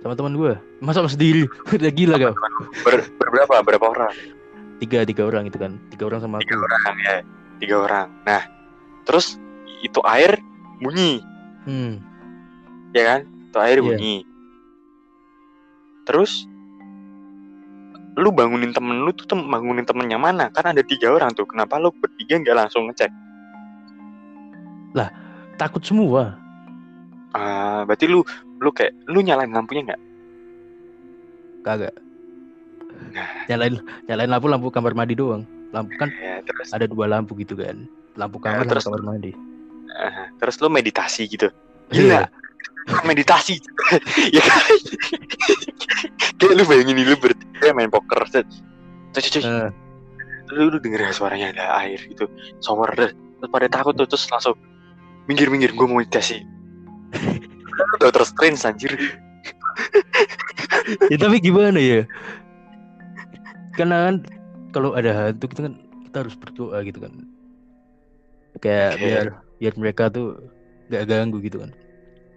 sama 0.00 0.12
teman 0.12 0.34
gue 0.34 0.52
masa 0.80 0.98
sama 0.98 1.06
sendiri 1.08 1.46
udah 1.70 1.90
gila 1.90 2.16
kau 2.18 2.34
Ber, 2.82 3.06
berberapa? 3.16 3.54
Berapa 3.62 3.86
orang? 3.86 4.12
tiga 4.76 5.06
tiga 5.06 5.22
orang 5.22 5.46
itu 5.46 5.56
kan 5.56 5.78
tiga 5.88 6.10
orang 6.10 6.20
sama 6.20 6.36
Tiga 6.40 6.52
aku 6.52 6.66
orang 6.66 6.94
ya. 6.98 7.14
Tiga 7.56 7.76
orang. 7.78 8.06
Nah, 8.26 8.42
terus 9.04 9.38
itu 9.78 10.02
air 10.02 10.36
bunyi. 10.78 11.22
hmm 11.64 12.02
ya 12.90 13.04
kan? 13.06 13.20
Itu 13.46 13.58
air 13.58 13.78
Iya. 13.78 13.86
bunyi. 13.86 14.14
Terus 16.02 16.46
lu 18.12 18.28
bangunin 18.28 18.76
temen 18.76 19.08
lu 19.08 19.10
tuh 19.16 19.24
tem 19.24 19.40
bangunin 19.40 19.88
temennya 19.88 20.20
mana 20.20 20.52
kan 20.52 20.68
ada 20.68 20.84
tiga 20.84 21.08
orang 21.16 21.32
tuh 21.32 21.48
kenapa 21.48 21.80
lu 21.80 21.88
bertiga 21.96 22.36
nggak 22.36 22.56
langsung 22.58 22.84
ngecek 22.92 23.08
Takut 25.62 25.78
semua. 25.84 26.34
ah 27.38 27.86
berarti 27.86 28.10
lu 28.10 28.20
lu 28.58 28.74
kayak 28.74 28.92
lu 29.06 29.22
nyalain 29.22 29.48
lampunya 29.48 29.94
nggak 29.94 30.00
Kagak. 31.62 31.94
Nah. 33.14 33.46
Nyalain 33.46 33.78
nyalain 34.10 34.30
lampu 34.34 34.50
lampu 34.50 34.66
kamar 34.74 34.98
mandi 34.98 35.14
doang. 35.14 35.46
Lampu 35.70 35.94
kan 35.94 36.10
ya 36.18 36.42
terus 36.42 36.74
ada 36.74 36.90
dua 36.90 37.06
lampu 37.06 37.38
gitu 37.38 37.54
kan. 37.54 37.86
Lampu 38.18 38.42
kamar 38.42 38.66
terus- 38.66 38.82
sama 38.82 38.98
kamar 38.98 39.14
mandi. 39.14 39.30
ah, 39.94 40.26
terus 40.42 40.58
lu 40.58 40.66
meditasi 40.66 41.30
gitu 41.30 41.46
Iya. 41.94 42.26
Meditasi 43.06 43.62
ya 44.36 44.42
kan 44.42 44.64
kayak 46.38 46.54
lu 46.58 46.62
bayangin 46.66 46.98
lu 46.98 47.14
bertiga 47.14 47.70
main 47.70 47.90
poker 47.90 48.26
set 48.26 48.46
cek, 49.14 49.38
cek. 49.38 49.42
Eh, 49.46 49.68
lu, 50.50 50.72
lu 50.74 50.78
denger 50.82 51.06
ya 51.06 51.10
suaranya 51.14 51.54
ada 51.54 51.64
air 51.86 52.02
gitu 52.02 52.26
shower 52.58 52.90
deh 52.98 53.14
terus 53.14 53.50
pada 53.50 53.66
takut 53.70 53.94
tuh 53.94 54.06
terus 54.10 54.26
langsung 54.30 54.58
minggir 55.30 55.46
minggir 55.46 55.70
gue 55.70 55.86
mau 55.86 56.02
meditasi 56.02 56.42
udah 58.02 58.10
terus 58.10 58.34
strange 58.34 58.58
anjir 58.66 58.92
ya 61.10 61.16
tapi 61.16 61.36
gimana 61.40 61.78
ya? 61.78 62.02
Karena 63.76 64.10
kan 64.10 64.16
kalau 64.72 64.92
ada 64.96 65.10
hantu 65.12 65.48
kita 65.48 65.68
kan 65.68 65.74
kita 66.08 66.16
harus 66.26 66.34
berdoa 66.36 66.78
gitu 66.84 66.98
kan. 67.00 67.12
Kayak 68.60 68.90
Oke. 68.96 69.02
biar 69.02 69.26
biar 69.62 69.74
mereka 69.78 70.04
tuh 70.12 70.36
gak 70.92 71.08
ganggu 71.08 71.40
gitu 71.40 71.62
kan. 71.62 71.70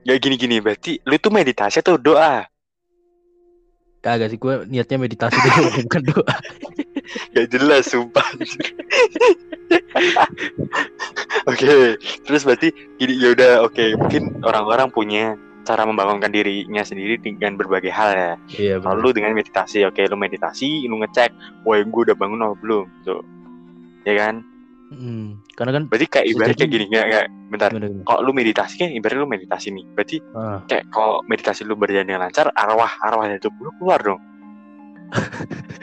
Ya 0.05 0.13
gini 0.21 0.37
gini 0.37 0.61
berarti 0.61 1.01
lu 1.01 1.17
tuh 1.17 1.33
meditasi 1.33 1.81
atau 1.81 1.97
doa 1.97 2.45
Kagak 4.05 4.29
sih 4.29 4.37
gue 4.37 4.69
niatnya 4.69 5.01
meditasi 5.01 5.33
doang 5.33 5.65
bukan 5.89 6.03
doa. 6.13 6.35
gak 7.33 7.47
jelas 7.49 7.89
sumpah 7.89 8.21
oke 11.49 11.97
terus 12.21 12.45
berarti 12.45 12.69
gini 13.01 13.17
ya 13.17 13.33
udah 13.33 13.65
oke 13.65 13.97
mungkin 13.97 14.45
orang-orang 14.45 14.93
punya 14.93 15.33
cara 15.65 15.81
membangunkan 15.89 16.29
dirinya 16.29 16.85
sendiri 16.85 17.17
dengan 17.17 17.57
berbagai 17.57 17.89
hal 17.89 18.13
ya 18.13 18.33
Iya 18.53 18.75
Kalau 18.85 19.01
lu 19.01 19.09
dengan 19.09 19.33
meditasi, 19.33 19.81
oke 19.81 19.97
lu 20.05 20.13
meditasi, 20.13 20.85
lu 20.85 21.01
ngecek, 21.01 21.33
wah 21.65 21.81
gue 21.81 22.01
udah 22.05 22.13
bangun 22.13 22.45
apa 22.45 22.55
belum, 22.61 22.85
gitu. 23.01 23.25
Ya 24.05 24.13
kan? 24.21 24.45
Hmm, 24.85 25.41
karena 25.57 25.71
kan 25.73 25.83
Berarti 25.89 26.07
kayak 26.07 26.25
Bisa 26.29 26.33
ibarat 26.37 26.49
jadi- 26.53 26.59
kayak 26.61 26.71
gini, 26.71 26.85
nggak, 26.87 27.05
nggak, 27.09 27.25
bentar. 27.49 27.69
Kalau 28.05 28.19
lu 28.21 28.31
meditasi 28.31 28.73
kan, 28.77 28.89
ibarat 28.93 29.17
lu 29.17 29.25
meditasi 29.25 29.67
nih. 29.73 29.85
Berarti 29.91 30.17
Ah, 30.31 30.59
kayak 30.69 30.83
kalau 30.93 31.25
meditasi 31.25 31.61
lu 31.65 31.73
berjalan 31.73 32.05
dengan 32.05 32.21
lancar, 32.29 32.53
arwah 32.53 32.91
arwah 33.01 33.25
itu 33.27 33.49
lu 33.49 33.71
keluar 33.77 33.99
dong. 33.99 34.21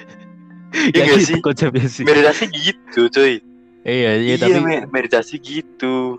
Iya 0.73 1.05
ya 1.05 1.15
gitu 1.21 1.37
sih? 1.37 1.41
konsepnya 1.45 1.85
sih. 1.85 2.01
Meditasi 2.03 2.49
gitu, 2.49 3.07
cuy. 3.07 3.45
Iya, 3.85 4.17
iya, 4.17 4.35
Iya, 4.35 4.37
tapi 4.41 4.59
me- 4.59 4.89
meditasi 4.89 5.37
gitu. 5.37 6.17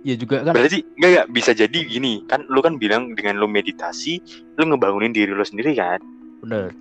ya 0.00 0.16
juga 0.16 0.40
kan 0.42 0.52
Berarti 0.56 0.80
nggak, 0.96 1.10
nggak 1.12 1.28
bisa 1.30 1.52
jadi 1.52 1.78
gini, 1.84 2.24
kan 2.24 2.44
lu 2.48 2.60
kan 2.60 2.76
bilang 2.76 3.12
dengan 3.12 3.36
lu 3.36 3.44
meditasi, 3.44 4.20
lu 4.56 4.64
ngebangunin 4.64 5.12
diri 5.12 5.28
lu 5.28 5.40
sendiri 5.40 5.72
kan. 5.74 6.00
bener. 6.40 6.72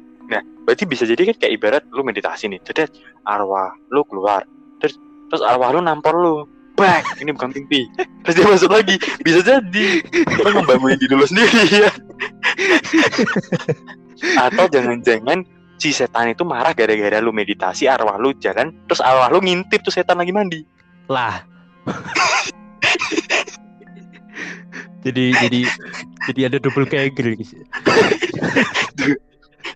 Berarti 0.63 0.86
bisa 0.86 1.03
jadi 1.03 1.24
kan 1.25 1.36
kayak 1.36 1.53
ibarat 1.55 1.83
lu 1.89 2.00
meditasi 2.00 2.45
nih, 2.45 2.62
jadi 2.62 2.86
arwah 3.25 3.74
lu 3.89 4.05
keluar, 4.05 4.45
terus 4.77 4.95
terus 5.29 5.45
arwah 5.45 5.71
lu 5.71 5.79
nampol 5.79 6.15
lu, 6.17 6.36
back, 6.75 7.21
ini 7.21 7.31
bukan 7.36 7.51
mimpi, 7.53 7.86
terus 8.24 8.36
dia 8.39 8.45
masuk 8.48 8.71
lagi, 8.71 8.95
bisa 9.21 9.43
jadi 9.43 9.88
lu 10.25 10.50
ngebangunin 10.57 10.98
diri 11.00 11.15
lu 11.15 11.25
sendiri 11.27 11.63
ya. 11.69 11.91
Atau 14.48 14.67
jangan-jangan 14.71 15.43
si 15.79 15.95
setan 15.95 16.31
itu 16.36 16.43
marah 16.43 16.75
gara-gara 16.75 17.24
lu 17.24 17.31
meditasi, 17.31 17.88
arwah 17.88 18.19
lu 18.19 18.36
jalan, 18.39 18.75
terus 18.88 19.00
arwah 19.00 19.31
lu 19.31 19.39
ngintip 19.43 19.79
tuh 19.83 19.91
setan 19.91 20.19
lagi 20.19 20.31
mandi. 20.36 20.63
Lah. 21.07 21.43
jadi 25.05 25.31
jadi 25.48 25.59
jadi 26.27 26.41
ada 26.51 26.57
double 26.59 26.86
kegel. 26.86 27.39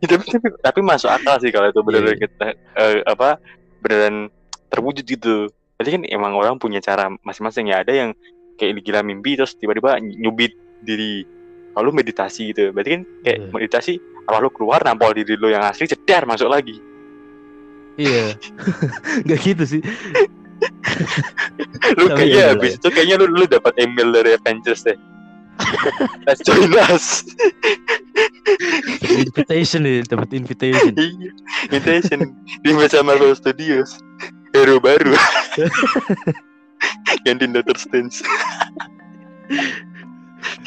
Ya, 0.03 0.19
tapi, 0.19 0.25
tapi 0.35 0.47
tapi 0.59 0.79
masuk 0.83 1.07
akal 1.07 1.39
sih 1.39 1.47
kalau 1.47 1.71
itu 1.71 1.79
beneran 1.79 2.11
Iya. 2.11 2.27
kita 2.27 2.47
eh, 2.75 2.99
apa 3.07 3.39
beneran 3.79 4.27
terwujud 4.73 5.05
gitu. 5.05 5.53
Berarti 5.77 5.89
kan 5.93 6.01
emang 6.09 6.33
orang 6.33 6.57
punya 6.57 6.81
cara 6.81 7.13
masing-masing 7.21 7.69
ya. 7.69 7.85
Ada 7.85 7.93
yang 7.93 8.09
kayak 8.57 8.81
gila 8.81 9.05
mimpi 9.05 9.37
terus 9.37 9.53
tiba-tiba 9.53 10.01
nyubit 10.01 10.57
diri. 10.81 11.21
Kalau 11.73 11.89
lu 11.89 11.93
meditasi 11.93 12.53
gitu, 12.53 12.69
berarti 12.69 12.89
kan 12.97 13.01
kayak 13.25 13.37
Iya. 13.37 13.49
meditasi 13.49 13.93
awal 14.29 14.45
lu 14.45 14.51
keluar 14.53 14.85
nampol 14.85 15.13
diri 15.13 15.33
lu 15.37 15.49
yang 15.49 15.65
asli 15.65 15.89
cedar 15.89 16.25
masuk 16.29 16.49
lagi. 16.49 16.77
Iya. 17.97 18.37
Gak 19.29 19.39
gitu 19.41 19.63
sih. 19.65 19.81
Lu 21.97 22.05
Tapi 22.09 22.17
kayaknya 22.17 22.39
ya 22.39 22.45
habis 22.53 22.77
itu 22.77 22.87
kayaknya 22.93 23.15
lu 23.21 23.25
lu 23.33 23.45
dapat 23.49 23.73
email 23.81 24.09
dari 24.13 24.37
Avengers 24.37 24.85
deh. 24.85 24.97
Let's 26.25 26.41
join 26.41 26.73
us. 26.89 27.21
Invitation 29.05 29.85
nih, 29.85 30.01
dapat 30.05 30.29
invitation. 30.33 30.93
Iya, 30.97 31.29
invitation 31.69 32.19
di 32.65 32.69
Marvel 32.73 33.33
Studios. 33.37 34.01
Hero 34.53 34.77
baru. 34.77 35.13
Gantiin 37.25 37.51
Doctor 37.51 37.75
Strange. 37.75 38.21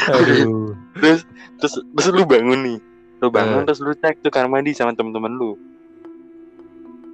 Aduh. 0.06 0.72
terus 0.96 1.20
terus 1.58 1.74
terus 1.92 2.06
lu 2.10 2.24
bangun 2.24 2.60
nih 2.62 2.78
lu 3.18 3.28
bangun 3.28 3.60
Eh. 3.60 3.66
terus 3.66 3.80
lu 3.80 3.92
cek 3.92 4.20
tuh 4.20 4.30
kamar 4.30 4.48
mandi 4.50 4.72
sama 4.72 4.92
temen-temen 4.92 5.32
lu 5.32 5.58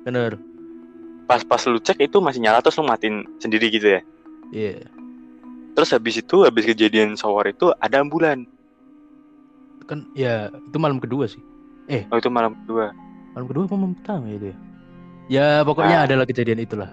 Bener. 0.02 0.36
pas 1.24 1.40
pas 1.40 1.58
lu 1.64 1.78
cek 1.78 1.98
itu 1.98 2.18
masih 2.18 2.38
nyala 2.38 2.60
terus 2.60 2.76
lu 2.76 2.84
matiin 2.84 3.24
sendiri 3.38 3.66
gitu 3.68 3.88
ya 3.88 4.00
Iya. 4.52 4.86
terus 5.72 5.90
habis 5.90 6.14
itu 6.16 6.44
habis 6.44 6.62
kejadian 6.64 7.16
shower 7.16 7.48
itu 7.48 7.72
ada 7.76 7.98
ambulan 7.98 8.44
Kan 9.82 10.06
ya 10.12 10.46
itu 10.52 10.76
malam 10.76 10.98
kedua 10.98 11.26
sih. 11.26 11.42
oh 11.88 12.16
itu 12.16 12.28
malam 12.28 12.54
kedua 12.62 12.94
Malam 13.32 13.46
kedua 13.48 13.62
apa 13.64 13.74
malam 13.74 13.94
pertama 13.96 14.24
ya 14.28 14.36
itu 14.36 14.46
ya? 14.52 14.56
Ya 15.26 15.62
pokoknya 15.62 16.02
Ah. 16.02 16.06
adalah 16.06 16.24
kejadian 16.24 16.60
itulah. 16.60 16.90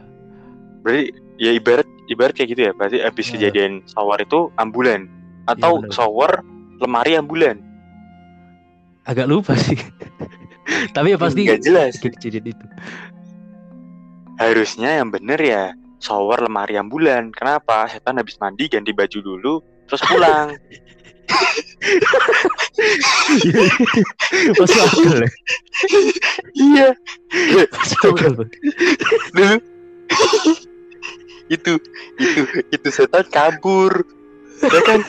berarti 0.79 1.11
ya 1.35 1.51
ibarat 1.51 1.83
ibarat 2.07 2.31
kayak 2.31 2.49
gitu 2.49 2.61
ya 2.63 2.71
berarti 2.71 2.97
habis 2.99 3.27
Eh. 3.27 3.31
kejadian 3.35 3.83
shower 3.85 4.15
itu 4.17 4.47
ambulan 4.55 5.11
atau 5.45 5.77
bener. 5.77 5.91
shower 5.91 6.31
lemari 6.77 7.13
ambulan 7.13 7.59
Agak 9.03 9.25
lupa 9.25 9.53
sih. 9.55 9.75
Tapi 10.95 11.11
ya 11.11 11.17
pasti 11.17 11.43
nggak 11.43 11.61
jelas 11.61 11.97
kejadian 11.97 12.53
itu. 12.53 12.65
harusnya 14.37 15.03
yang 15.03 15.11
bener 15.11 15.35
ya 15.35 15.63
shower 15.99 16.39
lemari 16.39 16.79
ambulan 16.79 17.27
kenapa 17.29 17.91
setan 17.91 18.15
habis 18.15 18.39
mandi 18.39 18.71
ganti 18.71 18.95
baju 18.95 19.19
dulu 19.19 19.53
terus 19.83 19.99
pulang 20.01 20.55
Masuk 24.59 24.81
akal 24.83 25.17
ya. 25.23 25.29
iya. 26.55 26.89
Masuk 27.73 27.99
akal. 28.13 28.33
Dulu. 29.33 29.55
Itu 31.49 31.71
itu 32.19 32.41
itu 32.69 32.87
setan 32.91 33.25
kabur. 33.29 34.05
Ya 34.61 34.81
kan? 34.85 35.01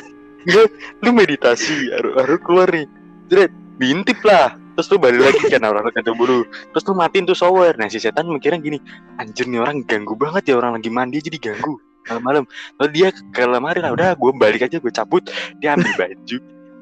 Nggak 0.46 0.66
lu 1.04 1.10
meditasi 1.12 1.92
harus 1.92 2.12
harus 2.16 2.38
keluar 2.44 2.68
nih. 2.72 2.86
Jret, 3.30 3.52
diintip 3.78 4.18
lah. 4.26 4.56
Terus 4.78 4.96
lu 4.96 4.98
balik 5.02 5.20
lagi 5.20 5.44
kan 5.52 5.60
orang 5.66 5.84
orang 5.84 5.92
ketemu 5.92 6.24
dulu 6.24 6.40
terus 6.72 6.84
lu 6.88 6.94
matiin 6.96 7.28
tuh 7.28 7.36
shower 7.36 7.76
nah 7.76 7.90
si 7.90 8.00
setan 8.00 8.24
mikirnya 8.32 8.64
gini 8.64 8.78
anjir 9.20 9.44
nih 9.44 9.60
orang 9.60 9.84
ganggu 9.84 10.16
banget 10.16 10.48
ya 10.48 10.54
orang 10.56 10.72
lagi 10.78 10.88
mandi 10.88 11.20
jadi 11.20 11.36
ganggu 11.36 11.76
malam-malam. 12.08 12.44
Lalu 12.80 12.90
dia 12.94 13.08
ke 13.12 13.42
lemari 13.44 13.80
lah 13.82 13.92
udah 13.92 14.14
gue 14.16 14.30
balik 14.38 14.64
aja 14.64 14.76
gue 14.80 14.92
cabut. 14.92 15.26
Dia 15.60 15.76
ambil 15.76 15.92
baju. 15.98 16.36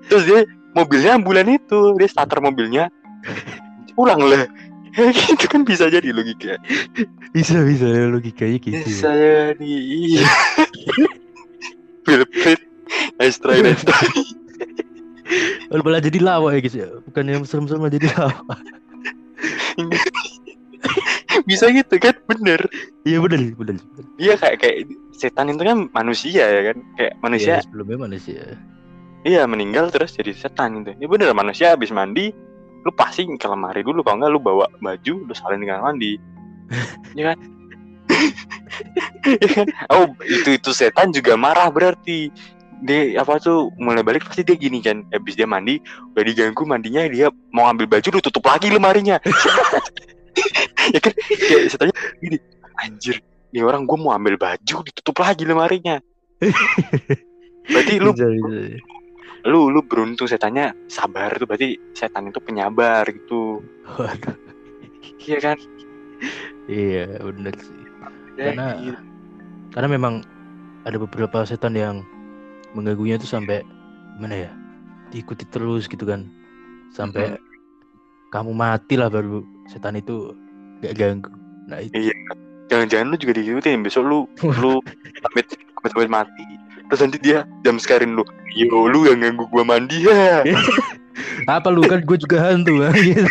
Terus 0.09 0.25
dia 0.25 0.41
mobilnya 0.77 1.19
ambulan 1.19 1.47
itu. 1.51 1.97
Dia 1.99 2.09
starter 2.09 2.39
mobilnya. 2.39 2.93
Pulang 3.99 4.23
lah. 4.23 4.47
Itu 5.35 5.47
kan 5.53 5.63
bisa 5.69 5.87
jadi 5.93 6.11
logika 6.11 6.59
Bisa 7.31 7.61
bisa 7.63 7.87
logikanya 8.09 8.57
gitu. 8.59 8.83
bisa 8.83 9.11
ya. 9.13 9.53
jadi. 9.55 9.69
Iya 9.69 10.27
Philip 12.09 12.31
Pitt 12.33 12.61
nice 13.21 13.37
try 13.39 13.61
nice 13.61 13.85
try. 13.85 14.09
Kalau 15.69 15.83
malah 15.85 16.01
jadi 16.01 16.19
lawak 16.25 16.57
ya 16.57 16.61
guys 16.65 16.77
ya. 16.77 16.89
Bukan 17.05 17.25
yang 17.29 17.43
serem-serem 17.45 17.85
jadi 17.93 18.09
lawak. 18.17 18.59
bisa 21.49 21.73
gitu 21.73 21.97
kan? 21.97 22.13
Bener. 22.29 22.61
Iya 23.03 23.19
benar 23.25 23.41
benar. 23.57 23.77
iya 24.21 24.37
kayak 24.37 24.61
kayak 24.61 24.77
setan 25.17 25.49
itu 25.49 25.65
kan 25.65 25.89
manusia 25.91 26.45
ya 26.45 26.63
kan? 26.71 26.77
Kayak 26.95 27.13
manusia 27.19 27.53
Iya, 27.57 27.65
sebelumnya 27.65 27.99
manusia. 27.99 28.43
iya 29.25 29.43
meninggal 29.49 29.89
terus 29.91 30.15
jadi 30.15 30.31
setan 30.31 30.85
itu 30.85 30.95
ya 30.95 31.07
bener 31.09 31.33
manusia 31.35 31.75
habis 31.75 31.91
mandi 31.91 32.31
lu 32.87 32.93
pasti 32.95 33.27
ke 33.27 33.47
lemari 33.49 33.81
dulu. 33.83 34.05
Kalau 34.05 34.21
enggak 34.23 34.31
lu 34.31 34.39
bawa 34.39 34.69
baju 34.79 35.15
lu 35.25 35.35
salin 35.35 35.59
di 35.59 35.67
kamar 35.67 35.83
mandi. 35.89 36.13
Ya 37.19 37.33
Iya 39.27 39.49
kan? 39.65 39.67
oh 39.91 40.05
itu 40.23 40.55
itu 40.55 40.71
setan 40.71 41.11
juga 41.11 41.35
marah 41.35 41.73
berarti. 41.73 42.29
Dia 42.79 43.19
apa 43.19 43.43
tuh 43.43 43.75
mulai 43.75 44.07
balik 44.07 44.23
pasti 44.31 44.47
dia 44.47 44.55
gini 44.55 44.79
kan. 44.79 45.03
Habis 45.11 45.35
dia 45.35 45.51
mandi 45.51 45.83
udah 46.15 46.23
diganggu 46.23 46.63
mandinya 46.63 47.03
dia 47.11 47.27
mau 47.51 47.67
ambil 47.67 47.91
baju 47.91 48.09
lu 48.15 48.21
tutup 48.23 48.47
lagi 48.47 48.71
lemarinya 48.71 49.19
ya 50.95 51.01
kan 51.01 51.13
kayak 51.17 51.63
saya 51.71 51.79
tanya 51.87 51.95
gini 52.21 52.37
anjir 52.79 53.17
ini 53.51 53.61
orang 53.65 53.85
gue 53.89 53.97
mau 53.99 54.13
ambil 54.13 54.37
baju 54.37 54.77
ditutup 54.85 55.17
lagi 55.19 55.43
lemarinya 55.49 55.99
berarti 57.73 57.95
lu 58.01 58.11
Bisa, 58.15 58.27
bisa. 58.29 58.59
lu 59.49 59.71
lu 59.71 59.81
beruntung 59.85 60.27
saya 60.27 60.41
tanya 60.41 60.73
sabar 60.87 61.33
tuh 61.37 61.47
berarti 61.47 61.77
setan 61.93 62.29
itu 62.31 62.41
penyabar 62.41 63.05
gitu 63.09 63.61
iya 65.25 65.39
kan 65.41 65.59
Iya, 66.69 67.23
bener 67.23 67.55
sih. 67.57 67.79
Ya, 68.37 68.53
Karena- 68.53 68.77
gitu. 68.83 69.01
Karena 69.71 69.89
memang 69.89 70.15
ada 70.83 70.99
beberapa 70.99 71.47
setan 71.47 71.79
yang 71.79 72.03
mengganggunya 72.75 73.17
tuh 73.17 73.31
sampai 73.31 73.63
gimana 74.19 74.51
ya? 74.51 74.51
Diikuti 75.09 75.47
terus 75.49 75.87
gitu 75.87 76.03
kan. 76.05 76.27
Sampai 76.91 77.39
kamu 78.35 78.51
mati 78.53 78.99
lah 78.99 79.09
baru 79.09 79.41
setan 79.71 79.97
itu 79.97 80.35
gak 80.83 80.95
ganggu. 80.97 81.33
Nah, 81.69 81.79
itu 81.85 81.95
Iya. 81.95 82.15
Jangan-jangan 82.69 83.07
lu 83.09 83.17
juga 83.17 83.33
diikutin 83.41 83.81
besok 83.81 84.05
lu 84.05 84.19
lu 84.61 84.77
amit 85.33 85.47
amit 85.81 85.93
amit 85.97 86.11
mati. 86.13 86.45
Terus 86.89 87.01
nanti 87.01 87.19
dia 87.21 87.49
jam 87.65 87.81
sekarang 87.81 88.13
lu. 88.13 88.25
Yo 88.53 88.89
lu 88.89 89.09
yang 89.09 89.25
ganggu 89.25 89.49
gua 89.49 89.65
mandi 89.65 90.05
ya. 90.05 90.45
apa 91.49 91.69
lu 91.73 91.83
kan 91.89 92.05
gue 92.05 92.19
juga 92.21 92.53
hantu 92.53 92.85
kan 92.85 92.93
gitu. 92.95 93.25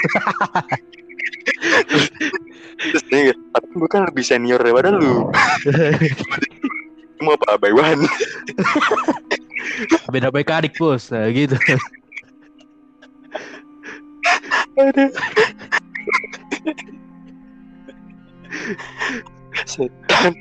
Terus 2.77 3.03
kayak, 3.09 3.37
tapi 3.53 3.67
gua 3.77 3.89
kan 3.89 4.01
lebih 4.09 4.25
senior 4.25 4.57
daripada 4.61 4.89
lu. 4.93 5.29
Cuma 7.17 7.33
apa 7.33 7.57
Baywan? 7.57 8.05
Beda 10.13 10.29
mekanik 10.29 10.77
bos, 10.77 11.09
nah 11.09 11.25
gitu. 11.33 11.57
Aduh. 14.77 15.09
Setan. 19.65 20.33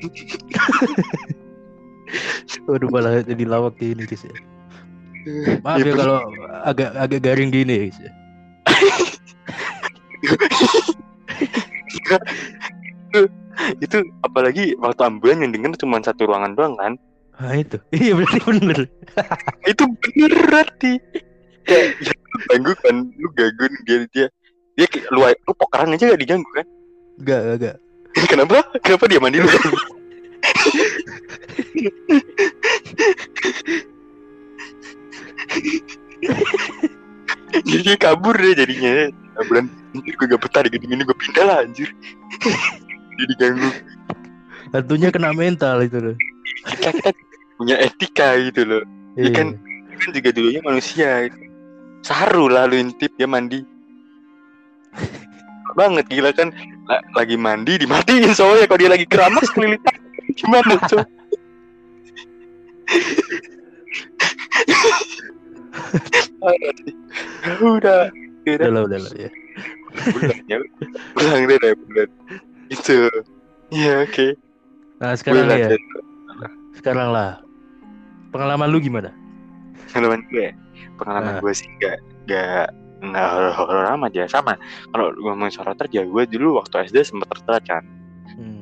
Waduh 2.67 2.89
malah 2.91 3.19
jadi 3.23 3.43
lawak 3.43 3.75
gini 3.77 4.03
guys 4.05 4.23
ya. 4.23 4.35
Maaf 5.59 5.83
Iya, 5.83 5.91
ya 5.91 5.93
kalau 5.99 6.17
agak 6.63 6.89
agak 6.95 7.19
garing 7.19 7.51
gini 7.51 7.89
guys 7.91 7.99
ya. 7.99 8.11
itu 13.83 13.97
apalagi 14.21 14.77
waktu 14.79 15.01
ambulan 15.03 15.41
yang 15.43 15.51
denger 15.53 15.71
cuma 15.81 15.97
satu 15.99 16.29
ruangan 16.29 16.53
doang 16.53 16.75
kan 16.77 16.93
Nah 17.37 17.53
itu, 17.53 17.77
iya 17.93 18.17
berarti 18.17 18.39
bener. 18.49 18.79
itu 19.69 19.83
bener 19.85 20.31
berarti 20.49 20.91
kayak 21.69 21.93
ya, 22.01 22.13
ganggu 22.49 22.73
kan 22.81 22.95
lu 23.13 23.29
ganggu 23.37 23.65
dia 23.85 23.97
dia 24.09 24.25
dia 24.73 24.87
kayak, 24.89 25.05
lu 25.13 25.21
lu 25.21 25.53
pokeran 25.53 25.93
aja 25.93 26.09
gak 26.09 26.21
diganggu 26.21 26.49
kan 26.57 26.65
Enggak, 27.17 27.41
enggak. 27.57 27.75
kenapa? 28.31 28.65
Kenapa 28.81 29.05
dia 29.05 29.19
mandi 29.21 29.39
lu 29.41 29.49
jadi 37.67 37.91
kabur 38.03 38.35
deh 38.37 38.53
jadinya. 38.57 39.11
Ambulan 39.37 39.69
anjir 39.93 40.13
gue 40.17 40.27
gak 40.33 40.41
betah 40.41 40.61
di 40.65 40.69
gedung 40.73 40.91
ini 40.97 41.03
gue 41.05 41.17
pindah 41.17 41.45
lah 41.45 41.57
anjir. 41.61 41.89
Jadi 43.17 43.33
diganggu 43.33 43.69
Hantunya 44.73 45.09
kena 45.09 45.33
mental 45.33 45.81
itu 45.81 45.97
loh. 45.97 46.15
kita 46.69 46.89
kita 46.93 47.09
punya 47.57 47.75
etika 47.81 48.37
gitu 48.37 48.61
loh. 48.65 48.83
Iya. 49.17 49.33
kan? 49.33 49.47
Kan 49.97 50.09
juga 50.13 50.29
dulunya 50.33 50.61
manusia. 50.61 51.29
Saru 52.05 52.49
lah 52.49 52.69
lu 52.69 52.77
intip 52.77 53.13
dia 53.17 53.25
mandi 53.25 53.65
banget 55.77 56.05
gila 56.09 56.33
kan 56.33 56.49
La- 56.89 57.05
lagi 57.13 57.37
mandi 57.37 57.77
dimatiin 57.77 58.33
soalnya 58.33 58.65
kalau 58.65 58.79
dia 58.81 58.89
lagi 58.89 59.05
keramas 59.05 59.45
kelilipan 59.53 59.93
gimana 60.33 60.73
tuh 60.89 61.05
udah 67.61 68.09
Udah 68.47 68.55
udah 68.63 68.69
lah, 68.71 68.81
udah 68.87 68.99
lah 69.01 69.11
ya. 69.19 69.29
bulan 70.07 70.37
ya 70.47 70.57
bulan 71.11 71.39
deh 71.43 71.57
deh 71.59 71.73
bulan 71.75 72.09
itu 72.69 72.97
ya 73.73 74.03
oke 74.03 74.27
Nah 74.97 75.13
sekarang 75.13 75.45
Bulan 75.45 75.59
ya, 75.59 75.67
deh. 75.69 75.81
sekarang 76.73 77.09
lah. 77.13 77.37
Pengalaman 78.33 78.65
lu 78.67 78.81
gimana? 78.81 79.13
pengalaman 79.87 80.25
gue 80.29 80.49
pengalaman 80.97 81.33
Nah. 81.33 81.39
gue 81.39 81.53
sih 81.53 81.69
gak 81.77 81.97
gak 82.25 82.65
nggak 82.97 83.29
horor 83.57 83.85
amat 83.97 84.11
ya. 84.13 84.25
Sama 84.25 84.57
kalau 84.89 85.13
ngomongin 85.21 85.53
soal 85.53 85.73
terja 85.77 86.01
gue 86.05 86.23
dulu 86.29 86.57
waktu 86.61 86.89
SD 86.89 87.05
sempet 87.05 87.29
tertelat 87.29 87.63
kan. 87.65 87.83
Hmm. 88.27 88.61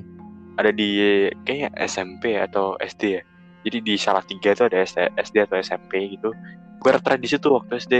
ada 0.56 0.72
di 0.72 0.96
kayaknya 1.44 1.70
SMP 1.84 2.40
atau 2.40 2.80
SD 2.80 3.20
ya. 3.20 3.22
Jadi 3.68 3.78
di 3.82 3.96
salah 4.00 4.24
tiga 4.24 4.56
itu 4.56 4.64
ada 4.64 4.78
SD, 4.80 5.12
SD 5.20 5.36
atau 5.44 5.60
SMP 5.60 6.16
gitu. 6.16 6.32
Gue 6.80 6.90
retret 6.96 7.20
di 7.20 7.28
situ 7.28 7.52
waktu 7.52 7.76
SD 7.80 7.96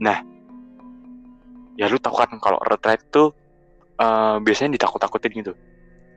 nah 0.00 0.24
ya 1.76 1.88
lu 1.88 1.96
tahu 2.00 2.16
kan 2.16 2.30
kalau 2.40 2.60
retret 2.64 3.00
tuh 3.08 3.32
eh, 3.96 4.36
biasanya 4.44 4.76
ditakut-takutin 4.76 5.32
gitu. 5.40 5.52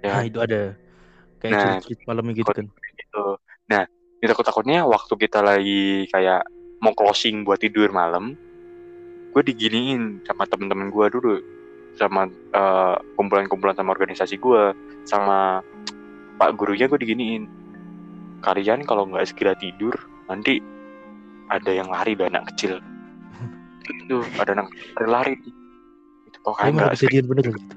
Nah 0.04 0.20
ya 0.20 0.28
itu 0.28 0.40
ada. 0.44 0.76
Kayak 1.40 1.52
Nah, 1.52 1.62
cerit-cerit 1.80 2.00
malamnya 2.08 2.34
gitu 2.36 2.52
kan. 2.52 2.66
gitu. 3.00 3.26
Nah 3.72 3.84
ditakut-takutnya 4.20 4.88
waktu 4.88 5.14
kita 5.20 5.40
lagi 5.44 6.08
kayak 6.12 6.44
mau 6.84 6.92
closing 6.92 7.48
buat 7.48 7.60
tidur 7.64 7.92
malam 7.96 8.36
gue 9.34 9.42
diginiin 9.42 10.22
sama 10.30 10.46
temen-temen 10.46 10.94
gue 10.94 11.06
dulu 11.10 11.36
sama 11.98 12.30
eh, 12.30 12.96
kumpulan-kumpulan 13.18 13.78
sama 13.78 13.94
organisasi 13.94 14.38
gue 14.38 14.74
sama 15.06 15.62
pak 16.38 16.54
gurunya 16.58 16.86
gue 16.86 16.98
diginiin 17.02 17.50
kalian 18.46 18.86
kalau 18.86 19.10
nggak 19.10 19.30
segera 19.30 19.58
tidur 19.58 19.94
nanti 20.30 20.62
ada 21.50 21.70
yang 21.70 21.90
lari 21.90 22.18
ada 22.18 22.30
anak 22.30 22.54
kecil 22.54 22.82
itu 24.06 24.24
ada 24.40 24.58
anak 24.58 24.70
kecil 24.72 25.08
lari 25.10 25.34
itu 26.30 26.38
kalau 26.42 26.56
kalian 26.58 26.74
nggak 26.78 26.94
kejadian 26.98 27.26
bener 27.30 27.46
gitu. 27.54 27.76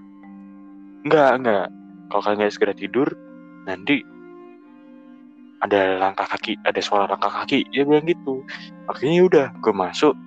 Enggak, 1.06 1.38
enggak. 1.38 1.66
Kalau 2.10 2.22
kalian 2.26 2.38
nggak 2.42 2.54
segera 2.58 2.74
tidur, 2.74 3.08
nanti 3.62 4.02
ada 5.62 6.02
langkah 6.02 6.26
kaki, 6.26 6.58
ada 6.66 6.80
suara 6.82 7.06
langkah 7.06 7.30
kaki. 7.30 7.62
Dia 7.70 7.86
bilang 7.86 8.10
gitu. 8.10 8.42
Akhirnya 8.90 9.14
ya 9.14 9.24
udah, 9.30 9.46
gue 9.62 9.70
masuk, 9.70 10.18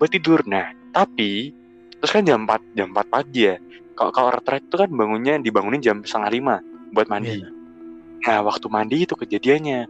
gue 0.00 0.08
tidur. 0.08 0.40
Nah, 0.48 0.72
tapi 0.96 1.52
terus 2.00 2.10
kan 2.10 2.24
jam 2.24 2.48
4 2.48 2.72
jam 2.72 2.88
4 2.96 3.12
pagi 3.12 3.52
ya. 3.52 3.60
Kalau 3.92 4.10
kalau 4.16 4.32
retret 4.32 4.64
itu 4.64 4.76
kan 4.80 4.88
bangunnya 4.88 5.36
dibangunin 5.36 5.84
jam 5.84 6.00
setengah 6.00 6.30
lima 6.32 6.56
buat 6.96 7.06
mandi. 7.12 7.44
Iya. 7.44 7.48
Nah, 8.24 8.38
waktu 8.48 8.66
mandi 8.72 9.04
itu 9.04 9.12
kejadiannya. 9.12 9.84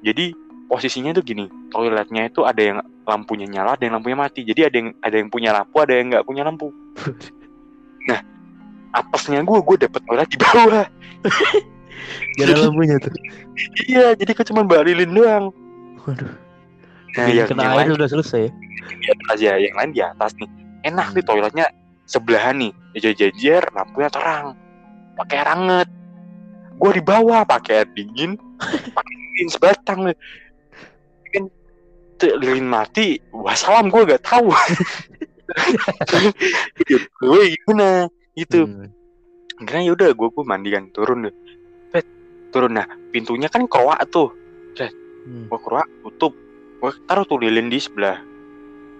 Jadi 0.00 0.32
posisinya 0.64 1.12
tuh 1.12 1.20
gini, 1.20 1.44
toiletnya 1.68 2.32
itu 2.32 2.48
ada 2.48 2.62
yang 2.62 2.78
lampunya 3.04 3.44
nyala, 3.44 3.76
ada 3.76 3.84
yang 3.84 4.00
lampunya 4.00 4.16
mati. 4.16 4.40
Jadi 4.48 4.60
ada 4.64 4.76
yang 4.80 4.88
ada 5.04 5.16
yang 5.20 5.28
punya 5.28 5.52
lampu, 5.52 5.76
ada 5.76 5.92
yang 5.92 6.06
nggak 6.08 6.24
punya 6.24 6.42
lampu. 6.48 6.72
Nah, 8.00 8.16
apesnya 8.96 9.44
gue, 9.44 9.58
gue 9.60 9.76
dapet 9.76 10.00
toilet 10.08 10.24
di 10.32 10.40
bawah. 10.40 10.88
Gak 12.40 12.46
ada 12.48 12.64
lampunya 12.64 12.96
tuh. 12.96 13.12
Iya, 13.84 14.16
jadi 14.16 14.32
gue 14.32 14.46
cuma 14.48 14.64
bawa 14.64 14.88
lilin 14.88 15.12
doang. 15.12 15.44
Waduh. 16.08 16.32
Nah, 17.18 17.26
yang, 17.26 17.48
kena 17.50 17.62
yang 17.66 17.72
air 17.74 17.78
lain 17.86 17.92
udah 17.98 18.08
selesai. 18.08 18.42
ya, 19.38 19.58
yang 19.58 19.74
lain 19.74 19.90
di 19.90 20.02
atas 20.02 20.30
nih. 20.38 20.50
Enak 20.86 21.12
nih 21.12 21.24
toiletnya 21.26 21.66
sebelahan 22.06 22.56
nih, 22.58 22.72
jajar-jajar, 22.98 23.70
lampunya 23.74 24.10
terang, 24.10 24.54
pakai 25.18 25.36
air 25.42 25.48
hangat. 25.50 25.88
Gue 26.80 26.90
di 26.96 27.02
bawah 27.04 27.44
pakai 27.44 27.84
air 27.84 27.88
dingin, 27.92 28.38
pakai 28.96 29.14
lilin 29.14 29.48
sebatang 29.50 29.98
nih. 30.06 30.16
Kan 31.34 31.44
lilin 32.40 32.66
mati, 32.66 33.18
wassalam 33.34 33.90
gue 33.90 34.06
gak 34.06 34.24
tahu. 34.24 34.50
gue 37.26 37.42
gimana 37.58 38.06
gitu. 38.38 38.66
Hmm. 38.66 38.88
Akhirnya 39.60 39.92
yaudah 39.92 40.08
gue 40.14 40.28
gue 40.30 40.44
mandi 40.46 40.70
kan 40.72 40.88
turun 40.94 41.28
deh. 41.28 41.34
Pet, 41.90 42.06
turun 42.54 42.78
nah 42.78 42.86
pintunya 43.10 43.50
kan 43.50 43.66
kroak 43.66 44.00
tuh. 44.08 44.30
Hmm. 45.20 45.52
gue 45.52 45.58
keluar 45.60 45.84
tutup 46.00 46.32
gue 46.80 46.90
taruh 47.04 47.24
tuh 47.24 47.38
lilin 47.38 47.68
di 47.68 47.76
sebelah. 47.76 48.18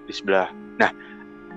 Di 0.04 0.12
sebelah. 0.12 0.48
Nah 0.76 0.90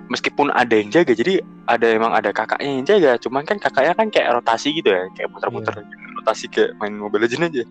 meskipun 0.05 0.51
ada 0.51 0.71
yang 0.71 0.89
jaga 0.89 1.11
jadi 1.11 1.39
ada 1.65 1.87
emang 1.87 2.11
ada 2.11 2.31
kakaknya 2.31 2.71
yang 2.73 2.85
jaga. 2.85 3.11
Cuman 3.17 3.43
kan 3.43 3.57
kakaknya 3.57 3.93
kan 3.93 4.07
kayak 4.07 4.33
rotasi 4.33 4.71
gitu 4.73 4.87
ya 4.87 5.07
kayak 5.13 5.29
muter-muter. 5.29 5.75
Rotasi 6.17 6.47
kayak 6.47 6.75
main 6.77 6.95
Mobile 6.95 7.23
Legends 7.23 7.47
aja. 7.49 7.63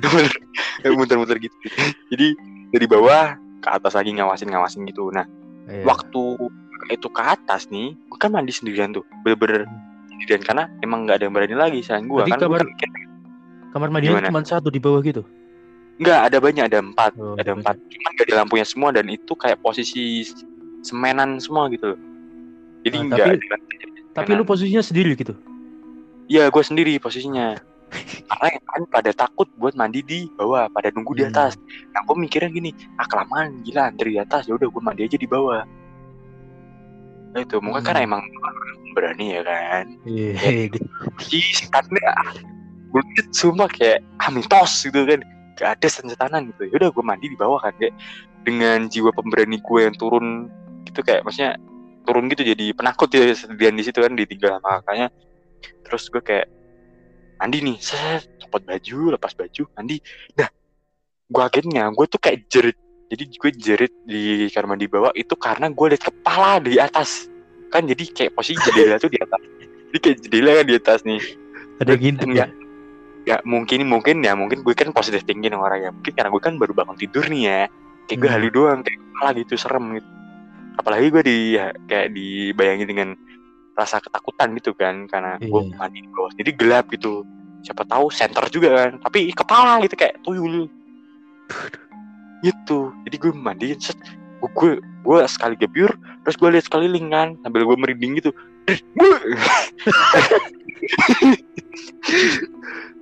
Kayak 0.76 0.92
muter-muter 0.92 1.40
gitu. 1.40 1.56
Jadi 2.12 2.36
dari 2.68 2.86
bawah 2.86 3.32
ke 3.58 3.68
atas 3.70 3.96
lagi 3.96 4.12
ngawasin 4.12 4.52
ngawasin 4.52 4.84
gitu. 4.84 5.08
Nah 5.08 5.24
Iya. 5.66 5.82
waktu 5.82 6.22
itu 6.88 7.08
ke 7.08 7.18
atas 7.18 7.66
nih 7.66 7.96
gue 7.96 8.18
kan 8.20 8.28
mandi 8.30 8.52
sendirian 8.52 8.92
tuh. 8.92 9.02
Bener-bener 9.24 9.64
sendirian. 10.12 10.44
Karena 10.44 10.68
emang 10.78 11.08
nggak 11.08 11.16
ada 11.18 11.24
yang 11.26 11.34
berani 11.34 11.56
lagi 11.56 11.80
sayang 11.80 12.06
gue 12.06 12.22
kan 12.22 12.36
gua 12.38 12.60
kamar- 12.60 12.68
kan 12.76 12.90
Kamar 13.72 13.88
mandinya 13.90 14.20
Gimana? 14.20 14.28
cuma 14.30 14.40
satu 14.42 14.68
di 14.68 14.78
bawah 14.78 15.00
gitu. 15.00 15.24
Enggak, 15.96 16.20
ada 16.28 16.38
banyak, 16.38 16.64
ada 16.66 16.78
empat, 16.78 17.12
Oh, 17.16 17.34
ada 17.34 17.50
empat. 17.52 17.76
Cuman 17.80 18.10
gak 18.14 18.26
ada 18.28 18.36
lampunya 18.38 18.64
semua 18.64 18.92
dan 18.92 19.08
itu 19.08 19.32
kayak 19.32 19.58
posisi 19.58 20.28
semenan 20.80 21.40
semua 21.40 21.68
gitu. 21.68 21.96
loh. 21.96 22.00
Jadi 22.84 22.96
Ah, 22.96 23.02
enggak 23.02 23.18
tapi- 23.18 23.40
ada 23.42 23.56
Tapi 24.12 24.30
lu 24.32 24.44
posisinya 24.44 24.80
sendiri 24.80 25.12
gitu. 25.12 25.36
Iya, 26.26 26.48
gue 26.48 26.62
sendiri 26.62 26.96
posisinya. 26.96 27.56
Karena 28.28 28.46
yang 28.50 28.64
lain 28.66 28.84
pada 28.88 29.10
takut 29.12 29.48
buat 29.54 29.72
mandi 29.72 30.00
di 30.00 30.24
bawah, 30.30 30.68
pada 30.68 30.88
nunggu 30.90 31.12
di 31.14 31.22
Hmm. 31.22 31.30
atas. 31.30 31.56
Nah, 31.90 32.00
gue 32.02 32.16
mikirnya 32.18 32.48
gini, 32.48 32.70
ah 32.96 33.04
kelamaan 33.04 33.60
gila 33.62 33.88
antri 33.88 34.12
di 34.12 34.18
atas, 34.18 34.44
ya 34.44 34.52
udah 34.52 34.66
gue 34.66 34.82
mandi 34.82 35.02
aja 35.02 35.14
di 35.14 35.24
bawah. 35.24 35.62
Nah, 37.30 37.40
itu 37.40 37.56
mungkin 37.58 37.82
kan 37.82 37.94
Hmm. 37.94 38.06
emang 38.06 38.22
berani 38.92 39.26
ya 39.32 39.42
kan. 39.42 39.84
Iya. 40.02 40.32
Ih, 41.36 41.46
setannya 41.52 42.10
bullshit 42.88 43.28
sumpah 43.30 43.68
kayak 43.68 44.00
ah 44.16 44.30
mitos 44.30 44.80
gitu 44.82 45.04
kan. 45.04 45.20
Gak 45.56 45.80
ada 45.80 45.86
setan-setanan 45.88 46.52
gitu. 46.52 46.68
Ya 46.68 46.74
udah 46.84 46.90
gue 46.92 47.04
mandi 47.04 47.26
di 47.32 47.38
bawah 47.38 47.58
kan 47.64 47.72
kayak 47.80 47.96
dengan 48.44 48.86
jiwa 48.86 49.10
pemberani 49.10 49.58
gue 49.58 49.80
yang 49.80 49.96
turun 49.96 50.52
gitu 50.86 51.00
kayak 51.02 51.26
maksudnya 51.26 51.58
turun 52.06 52.30
gitu 52.30 52.46
jadi 52.46 52.70
penakut 52.78 53.10
ya 53.10 53.34
sedian 53.34 53.74
di 53.74 53.82
situ 53.82 53.98
kan 53.98 54.12
ditinggal 54.14 54.60
sama 54.60 54.84
kakaknya. 54.84 55.08
Terus 55.82 56.04
gue 56.12 56.22
kayak 56.22 56.46
mandi 57.40 57.58
nih, 57.64 57.76
set, 57.80 58.24
copot 58.40 58.62
baju, 58.62 59.16
lepas 59.18 59.32
baju, 59.34 59.62
mandi. 59.76 59.96
Nah, 60.38 60.48
gue 61.26 61.42
akhirnya 61.42 61.90
gue 61.90 62.06
tuh 62.06 62.20
kayak 62.20 62.46
jerit. 62.48 62.78
Jadi 63.06 63.22
gue 63.38 63.50
jerit 63.54 63.92
di 64.02 64.50
kamar 64.50 64.74
mandi 64.74 64.86
bawah 64.90 65.12
itu 65.14 65.34
karena 65.38 65.70
gue 65.70 65.86
liat 65.94 66.02
kepala 66.02 66.58
di 66.58 66.78
atas. 66.78 67.30
Kan 67.70 67.86
jadi 67.86 68.04
kayak 68.10 68.32
posisi 68.34 68.58
jendela 68.62 68.98
tuh 68.98 69.10
di 69.10 69.18
atas. 69.18 69.40
Jadi 69.90 69.98
kayak 70.02 70.16
jendela 70.26 70.50
kan 70.62 70.66
di 70.66 70.74
atas 70.74 71.00
nih. 71.06 71.22
Ada 71.82 71.92
Enggak. 71.94 72.50
ya. 72.50 72.65
Ya 73.26 73.42
mungkin 73.42 73.82
mungkin 73.84 74.22
ya 74.22 74.38
mungkin 74.38 74.62
gue 74.62 74.70
kan 74.72 74.94
positif 74.94 75.26
tinggi 75.26 75.50
nih 75.50 75.58
orangnya. 75.58 75.90
Mungkin 75.90 76.12
karena 76.14 76.30
gue 76.30 76.38
kan 76.40 76.54
baru 76.56 76.72
bangun 76.72 76.94
tidur 76.94 77.26
nih 77.26 77.42
ya. 77.42 77.60
Kayak 78.06 78.18
gue 78.22 78.28
Hmm. 78.30 78.36
halu 78.38 78.48
doang 78.48 78.80
kayak 78.80 78.98
kepala 79.02 79.30
gitu 79.34 79.54
serem 79.58 79.84
gitu. 79.94 80.08
Apalagi 80.76 81.06
gue 81.10 81.22
di 81.24 81.36
ya, 81.58 81.66
kayak 81.84 82.14
dibayangin 82.14 82.86
dengan 82.86 83.08
rasa 83.74 83.98
ketakutan 83.98 84.54
gitu 84.54 84.72
kan 84.72 85.04
karena 85.06 85.36
gue 85.36 85.60
Iya. 85.60 85.74
mandi 85.74 85.98
di 86.00 86.08
bawah. 86.08 86.30
Jadi 86.38 86.50
gelap 86.54 86.86
gitu. 86.88 87.26
Siapa 87.60 87.82
tahu 87.82 88.06
center 88.08 88.46
juga 88.46 88.68
kan. 88.78 89.02
Tapi 89.02 89.34
kepala 89.34 89.82
gitu 89.82 89.94
kayak 89.94 90.22
tuyul. 90.22 90.70
gitu. 92.40 92.92
Jadi 93.02 93.16
gue 93.16 93.32
mandiin 93.32 93.80
set. 93.80 93.98
Gue, 94.38 94.50
gue, 94.52 94.70
gue 95.02 95.18
sekali 95.26 95.56
gebyur 95.56 95.90
terus 96.22 96.36
gue 96.36 96.50
lihat 96.50 96.62
sekeliling 96.62 97.08
kan 97.08 97.34
sambil 97.40 97.64
gue 97.64 97.74
merinding 97.74 98.18
gitu. 98.18 98.30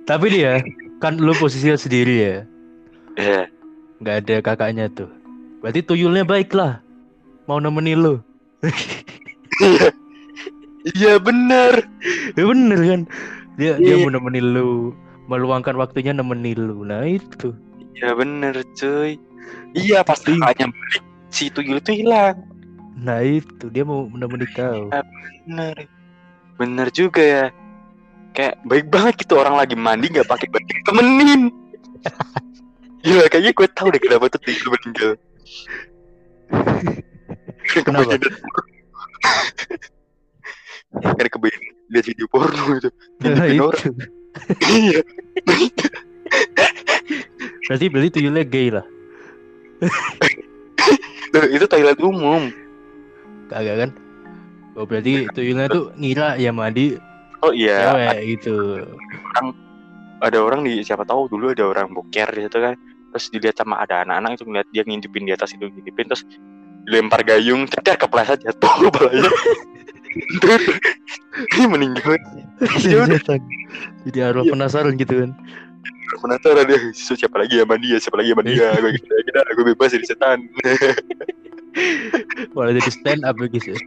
Tapi 0.05 0.25
dia 0.29 0.61
kan 1.01 1.17
lu 1.17 1.33
posisinya 1.33 1.75
sendiri 1.75 2.15
ya. 2.15 2.37
Ya, 3.15 3.41
nggak 4.03 4.15
ada 4.25 4.35
kakaknya 4.43 4.85
tuh. 4.91 5.09
Berarti 5.63 5.81
tuyulnya 5.81 6.21
baik 6.21 6.53
lah. 6.53 6.83
Mau 7.49 7.57
nemenin 7.57 7.97
lu. 7.97 8.15
Iya 10.85 11.17
bener. 11.17 11.89
Ya 12.37 12.43
bener 12.45 12.79
kan. 12.85 13.01
Dia 13.57 13.79
dia 13.81 13.95
Iya. 13.97 14.05
mau 14.05 14.11
nemenin 14.13 14.45
lu. 14.53 14.93
Meluangkan 15.25 15.73
waktunya 15.73 16.13
nemenin 16.13 16.59
lu. 16.59 16.85
Nah 16.85 17.01
itu. 17.07 17.55
Iya 17.97 18.13
bener 18.13 18.61
cuy. 18.77 19.17
Iya 19.73 20.05
pas 20.05 20.21
kakaknya 20.21 20.69
balik 20.69 21.03
si 21.33 21.49
tuyul 21.49 21.81
itu 21.81 22.05
hilang. 22.05 22.37
Nah 23.01 23.25
itu 23.25 23.73
dia 23.73 23.81
mau 23.81 24.05
nemenin 24.05 24.49
kau. 24.53 24.93
Bener. 25.49 25.89
Bener 26.61 26.87
juga 26.93 27.21
ya. 27.25 27.45
Kayak 28.35 28.59
baik 28.67 28.85
banget 28.91 29.13
gitu 29.23 29.39
orang 29.39 29.55
lagi 29.55 29.79
mandi 29.79 30.11
nggak 30.11 30.27
pakai 30.27 30.47
baju 30.51 30.73
temenin. 30.85 31.41
Iya 33.05 33.29
kayaknya 33.29 33.53
gue 33.53 33.67
tahu 33.77 33.93
deh 33.93 34.01
kenapa 34.01 34.33
tuh 34.33 34.41
tuyul 34.41 34.73
meninggal. 34.73 35.13
Kenapa? 37.85 38.17
Karena 41.13 41.29
kebayang 41.29 41.65
lihat 41.93 42.05
video 42.09 42.25
porno 42.33 42.65
itu. 42.73 42.89
Nah 43.21 43.45
itu. 43.45 43.61
orang. 43.61 43.93
Iya. 44.65 44.99
Berarti 47.69 47.85
berarti 47.93 48.09
tuyulnya 48.09 48.43
gay 48.43 48.73
lah. 48.73 48.85
Loh, 51.29 51.45
itu 51.45 51.65
toilet 51.69 52.01
umum. 52.01 52.49
Kagak 53.53 53.75
kan? 53.85 53.89
Oh 54.75 54.89
berarti 54.89 55.29
tuyulnya 55.31 55.69
tuh 55.69 55.93
ngira 55.95 56.41
ya 56.41 56.49
mandi 56.49 56.97
Oh 57.41 57.51
iya. 57.51 57.91
cewek 57.91 58.15
gitu. 58.37 58.55
ada 60.19 60.37
orang 60.39 60.63
di 60.63 60.81
siapa 60.81 61.03
tahu 61.03 61.27
dulu 61.27 61.51
ada 61.51 61.63
orang 61.65 61.91
boker 61.91 62.27
di 62.31 62.41
situ 62.43 62.57
kan 62.57 62.73
terus 63.11 63.25
dilihat 63.29 63.55
sama 63.55 63.79
ada 63.79 64.03
anak-anak 64.03 64.35
itu 64.35 64.43
ngeliat 64.43 64.67
dia 64.71 64.81
ngintipin 64.83 65.23
di 65.23 65.31
atas 65.31 65.51
itu 65.51 65.67
ngintipin 65.67 66.07
terus 66.07 66.23
dilempar 66.85 67.21
gayung 67.21 67.65
cetar 67.65 67.95
kepleset 67.95 68.41
jatuh 68.41 68.73
kepalanya 68.87 69.29
ini 71.51 71.65
meninggal 71.67 72.15
Ya 72.81 73.03
udah. 73.03 73.19
Setan. 73.19 73.39
Jadi 74.07 74.17
arwah 74.23 74.43
Iya. 74.43 74.51
penasaran 74.55 74.93
gitu 74.95 75.13
kan. 75.19 75.31
penasaran 76.15 76.63
deh 76.63 76.79
"So, 76.95 77.11
siapa 77.13 77.35
lagi 77.35 77.59
ya 77.59 77.65
mandi 77.67 77.91
ya 77.91 77.99
siapa 77.99 78.15
lagi 78.15 78.31
ya 78.31 78.35
mandi 78.37 78.55
ya 78.55 78.71
gue 78.79 78.91
gitu 78.95 79.05
dah 79.33 79.43
gue 79.51 79.65
bebas 79.67 79.91
jadi 79.91 80.05
setan 80.07 80.39
Malah 82.55 82.71
jadi 82.71 82.87
stand 82.87 83.21
up 83.27 83.35
ya 83.35 83.47
guys 83.51 83.67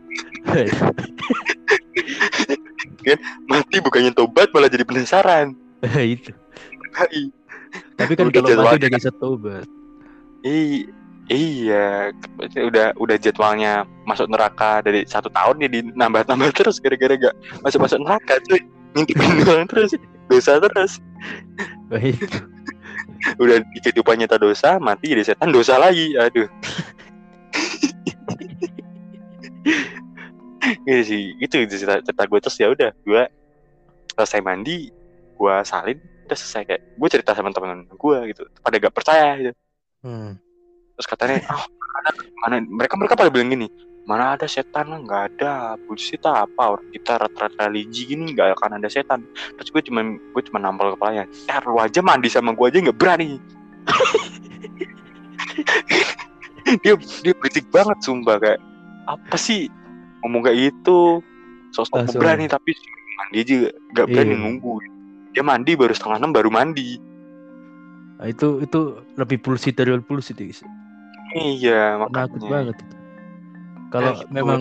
ya. 3.15 3.19
mati 3.49 3.77
bukannya 3.81 4.13
tobat 4.13 4.53
malah 4.53 4.69
jadi 4.69 4.85
penasaran 4.85 5.57
itu. 6.05 6.33
Hai. 6.93 7.31
Tapi 8.01 8.13
kan 8.17 8.33
Udah 8.33 8.41
kalau 8.43 8.65
mati 8.65 8.77
udah 8.85 8.91
bisa 8.97 9.11
tobat. 9.17 9.67
I- 10.47 10.89
iya 11.29 12.09
udah 12.57 12.97
udah 12.97 13.17
jadwalnya 13.21 13.85
masuk 14.09 14.33
neraka 14.33 14.81
dari 14.81 15.05
satu 15.05 15.29
tahun 15.29 15.61
ya 15.61 15.69
nambah-nambah 15.93 16.57
terus 16.57 16.81
gara-gara 16.81 17.15
gak 17.21 17.35
masuk-masuk 17.61 18.01
neraka 18.01 18.41
cuy 18.49 18.65
ngintipin 18.97 19.45
doang 19.45 19.69
terus 19.69 19.93
dosa 20.33 20.57
terus 20.57 20.97
Wah, 21.93 22.01
itu. 22.01 22.25
udah 23.43 23.61
di 23.61 23.79
kehidupan 23.85 24.25
nyata 24.25 24.41
dosa 24.41 24.81
mati 24.81 25.13
jadi 25.13 25.35
setan 25.35 25.53
dosa 25.53 25.77
lagi 25.77 26.17
aduh 26.17 26.49
gitu 30.89 31.03
sih 31.05 31.23
itu 31.37 31.55
cerita, 31.69 32.01
cerita 32.01 32.25
gue 32.25 32.39
terus 32.41 32.57
ya 32.57 32.73
udah 32.73 32.91
gue 33.05 33.23
selesai 34.17 34.41
mandi 34.41 34.89
gue 35.37 35.55
salin 35.69 36.01
udah 36.25 36.37
selesai 36.37 36.63
kayak 36.65 36.83
gue 36.97 37.09
cerita 37.13 37.37
sama 37.37 37.53
teman-teman 37.53 37.93
gue 37.93 38.19
gitu 38.33 38.49
pada 38.65 38.81
gak 38.81 38.95
percaya 38.97 39.37
gitu. 39.37 39.53
Hmm. 40.01 40.41
terus 40.97 41.07
katanya 41.07 41.45
oh 41.53 41.69
mana, 41.69 42.11
mana 42.41 42.55
mereka 42.65 42.95
mereka 42.97 43.15
pada 43.21 43.29
bilang 43.29 43.53
gini 43.53 43.69
mana 44.09 44.41
ada 44.41 44.49
setan 44.49 44.89
lah 44.89 45.05
nggak 45.05 45.23
ada 45.37 45.77
bullshit 45.85 46.25
apa 46.25 46.57
orang 46.57 46.89
kita 46.97 47.21
rata-rata 47.21 47.69
religi 47.69 48.09
gini 48.09 48.33
nggak 48.33 48.57
akan 48.57 48.81
ada 48.81 48.89
setan. 48.89 49.21
Terus 49.61 49.69
gue 49.69 49.83
cuma 49.85 50.01
gue 50.17 50.43
cuma 50.49 50.57
nampol 50.57 50.97
kepalanya 50.97 51.29
ya 51.45 51.61
lu 51.69 51.77
aja 51.77 52.01
mandi 52.01 52.33
sama 52.33 52.57
gue 52.57 52.73
aja 52.73 52.89
nggak 52.89 52.97
berani. 52.97 53.37
Dia 56.85 57.01
dia 57.25 57.33
berisik 57.33 57.65
banget 57.73 57.97
sumpah 58.05 58.37
kayak 58.37 58.61
apa 59.09 59.37
sih 59.41 59.73
ngomong 60.23 60.43
kayak 60.43 60.59
gitu 60.73 61.23
sosok 61.71 62.05
Langsung. 62.05 62.21
berani 62.21 62.47
tapi 62.47 62.73
mandi 63.19 63.37
aja 63.43 63.55
nggak 63.93 64.07
berani 64.09 64.33
Iya. 64.35 64.41
nunggu 64.41 64.73
dia 65.33 65.45
mandi 65.45 65.73
baru 65.77 65.93
setengah 65.93 66.19
enam 66.19 66.33
baru 66.33 66.51
mandi 66.51 66.99
Nah, 68.19 68.27
itu 68.27 68.59
itu 68.59 68.79
lebih 69.15 69.39
bullshit 69.39 69.79
dari 69.79 69.95
ya, 70.43 70.51
guys. 70.51 70.67
iya 71.39 71.95
Penakut 72.03 72.43
makanya 72.43 72.51
banget 72.51 72.77
itu. 72.83 72.95
Kalau 73.95 74.11
gitu. 74.19 74.27
memang 74.35 74.59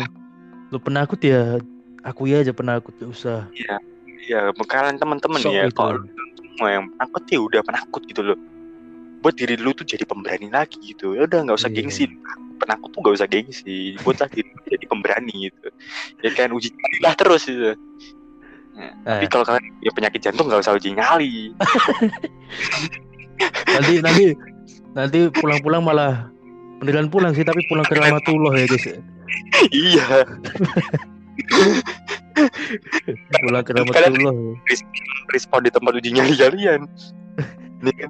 lu 0.70 0.78
penakut 0.78 1.18
ya 1.26 1.58
akui 2.06 2.38
aja 2.38 2.54
penakut 2.54 2.94
gak 3.02 3.10
usah 3.10 3.50
Iya, 3.58 3.82
kalian 4.62 5.02
teman-teman 5.02 5.42
ya, 5.42 5.66
gitu. 5.66 5.74
kalau 5.74 6.06
semua 6.38 6.70
yang 6.70 6.86
penakut 6.94 7.24
ya 7.34 7.40
udah 7.42 7.62
penakut 7.66 8.02
gitu 8.06 8.22
loh. 8.22 8.38
Buat 9.26 9.42
diri 9.42 9.58
lu 9.58 9.74
tuh 9.74 9.88
jadi 9.90 10.06
pemberani 10.06 10.54
lagi 10.54 10.78
gitu. 10.84 11.18
Ya 11.18 11.26
udah 11.26 11.48
nggak 11.50 11.58
usah 11.58 11.72
Iya. 11.74 11.82
gengsi. 11.82 12.06
Penakut 12.58 12.90
tuh 12.94 13.00
nggak 13.02 13.16
usah 13.18 13.30
gengsi. 13.30 13.98
Buatlah 14.02 14.30
diri 14.34 14.50
lu 14.50 14.62
jadi 14.66 14.86
pemberani 14.90 15.50
gitu. 15.50 15.70
Ya 16.26 16.30
kan 16.34 16.50
uji 16.54 16.74
nyali 16.74 16.98
lah 17.02 17.14
terus 17.14 17.46
gitu. 17.46 17.74
Nah, 18.78 19.18
Tapi 19.18 19.26
Eh. 19.26 19.30
kalau 19.30 19.46
kalian 19.46 19.66
ya 19.82 19.92
penyakit 19.94 20.22
jantung 20.22 20.46
nggak 20.50 20.62
usah 20.62 20.78
uji 20.78 20.94
nyali. 20.94 21.54
nanti 23.78 24.02
nanti 24.02 24.26
nanti 24.98 25.30
pulang-pulang 25.30 25.86
malah 25.86 26.26
beneran 26.82 27.10
pulang 27.10 27.34
sih 27.38 27.46
tapi 27.46 27.62
pulang 27.70 27.86
ke 27.86 27.94
rahmatullah 27.94 28.54
ya 28.58 28.66
guys 28.66 28.86
iya. 29.70 30.06
pulang 33.46 33.64
ke 33.66 33.72
rahmatullah 33.78 34.34
Respon 35.28 35.60
di 35.68 35.72
tempat 35.74 35.92
uji 36.00 36.16
nyali 36.16 36.34
kalian. 36.40 36.88
Ini 37.84 37.92
kan 37.94 38.10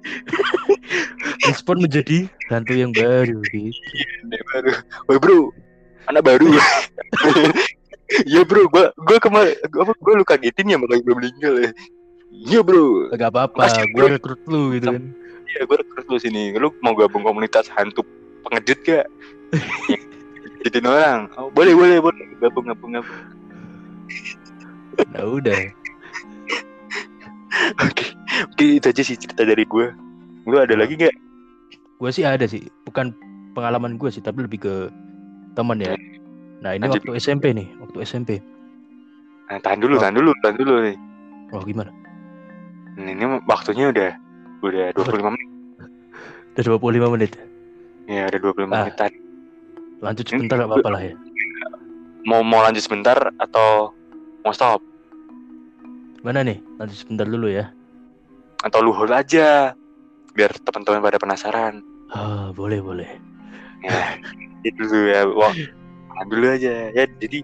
respon 1.48 1.84
menjadi 1.84 2.26
hantu 2.48 2.74
yang 2.76 2.92
baru 2.92 3.40
gitu. 3.52 3.70
Ini 4.26 4.38
baru. 4.52 4.70
Woi 5.08 5.18
bro, 5.20 5.38
anak 6.08 6.22
baru. 6.26 6.46
Iya 8.26 8.42
bro, 8.42 8.66
gua 8.66 8.90
gua 9.06 9.22
kemarin 9.22 9.54
gua, 9.70 9.86
gua 10.02 10.18
lu 10.18 10.26
kagetin 10.26 10.66
ya 10.66 10.74
makanya 10.74 11.06
belum 11.06 11.22
meninggal 11.22 11.54
ya. 11.62 11.70
Iya 12.30 12.60
bro, 12.66 13.06
gak 13.14 13.30
apa-apa. 13.30 13.86
Bro. 13.94 14.18
rekrut 14.18 14.42
lu 14.50 14.74
gitu 14.74 14.90
kan. 14.90 15.14
Iya 15.50 15.60
gue 15.66 15.76
rekrut 15.78 16.06
lu 16.10 16.16
sini. 16.18 16.54
Lu 16.54 16.74
mau 16.82 16.94
gabung 16.94 17.26
komunitas 17.26 17.70
hantu 17.74 18.06
pengejut 18.46 18.78
gak? 18.86 19.06
Jadi 20.66 20.78
orang. 20.82 21.30
Oh, 21.38 21.50
boleh 21.50 21.74
boleh 21.74 21.98
boleh. 21.98 22.26
Gabung 22.38 22.66
gabung 22.70 22.98
gabung. 22.98 23.20
Nah 25.14 25.24
udah. 25.26 25.62
oke 27.82 28.06
oke 28.42 28.66
itu 28.74 28.86
aja 28.86 29.02
sih 29.02 29.14
cerita 29.14 29.42
dari 29.42 29.62
gue 29.62 29.86
lu 30.44 30.56
ada 30.56 30.74
lagi 30.74 30.96
gak 30.96 31.14
Gue 31.96 32.08
sih 32.08 32.24
ada 32.24 32.48
sih, 32.48 32.64
bukan 32.82 33.12
pengalaman 33.52 33.94
gue 33.94 34.08
sih, 34.08 34.20
tapi 34.20 34.40
lebih 34.40 34.56
ke 34.58 34.74
teman 35.52 35.76
ya. 35.76 35.92
Nah 36.58 36.72
ini 36.72 36.80
Lanjut. 36.82 37.04
waktu 37.04 37.20
SMP 37.20 37.52
nih, 37.52 37.68
waktu 37.76 38.00
SMP. 38.00 38.40
nah, 39.46 39.58
tahan 39.58 39.78
dulu 39.78 39.94
Oh. 39.94 40.00
tahan 40.00 40.14
dulu 40.14 40.30
tahan 40.40 40.56
dulu 40.56 40.74
nih 40.80 40.96
Oh 41.50 41.60
gimana? 41.60 41.92
Nah, 42.94 43.10
ini 43.10 43.20
waktunya 43.44 43.90
udah 43.90 44.10
udah 44.60 44.84
25 44.94 45.28
menit 45.28 45.48
Udah 46.50 46.62
25 46.70 47.10
menit. 47.10 47.30
ya 48.06 48.24
ada 48.24 48.38
25 48.38 48.64
Ah. 48.66 48.80
menit 48.80 48.96
tadi 48.96 49.18
Lanjut 50.00 50.24
sebentar 50.24 50.56
gak 50.56 50.68
apa-apa 50.70 50.88
lah 50.88 51.02
ya. 51.02 51.14
mau 52.22 52.40
mau 52.40 52.62
lanjut 52.62 52.80
sebentar 52.80 53.16
atau 53.36 53.92
mau 54.40 54.50
stop 54.50 54.80
Mana 56.18 56.40
nih? 56.40 56.60
Lanjut 56.76 56.96
sebentar 56.96 57.24
dulu 57.24 57.48
ya. 57.48 57.68
Atau 58.60 58.78
lu 58.80 58.92
hold 58.92 59.10
aja 59.10 59.72
biar 60.32 60.52
teman-teman 60.62 61.00
pada 61.00 61.18
penasaran 61.18 61.80
Ah, 62.10 62.50
boleh 62.50 62.82
boleh. 62.82 63.06
ya 63.80 64.18
itu 64.60 64.76
dulu 64.82 64.98
ya 65.08 65.22
wah 65.30 65.54
dulu 66.28 66.46
aja 66.52 66.92
ya 66.92 67.04
jadi 67.16 67.40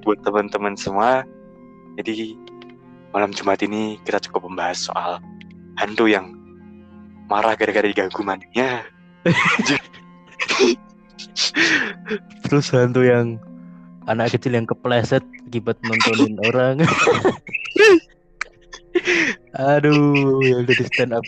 buat 0.00 0.22
teman-teman 0.24 0.72
semua 0.78 1.26
jadi 2.00 2.32
malam 3.12 3.34
Jumat 3.34 3.60
ini 3.60 4.00
kita 4.06 4.22
cukup 4.24 4.48
membahas 4.48 4.88
soal 4.88 5.18
hantu 5.76 6.08
yang 6.08 6.32
marah 7.28 7.52
gara-gara 7.58 7.84
diganggu 7.84 8.22
mandinya 8.22 8.80
Terus 12.46 12.70
hantu 12.70 13.02
yang 13.02 13.36
anak 14.06 14.32
kecil 14.32 14.54
yang 14.54 14.64
kepleset 14.64 15.24
akibat 15.50 15.74
nontonin 15.82 16.38
orang. 16.46 16.76
Aduh, 19.56 20.44
yang 20.44 20.68
jadi 20.68 20.84
stand 20.92 21.12
up 21.16 21.24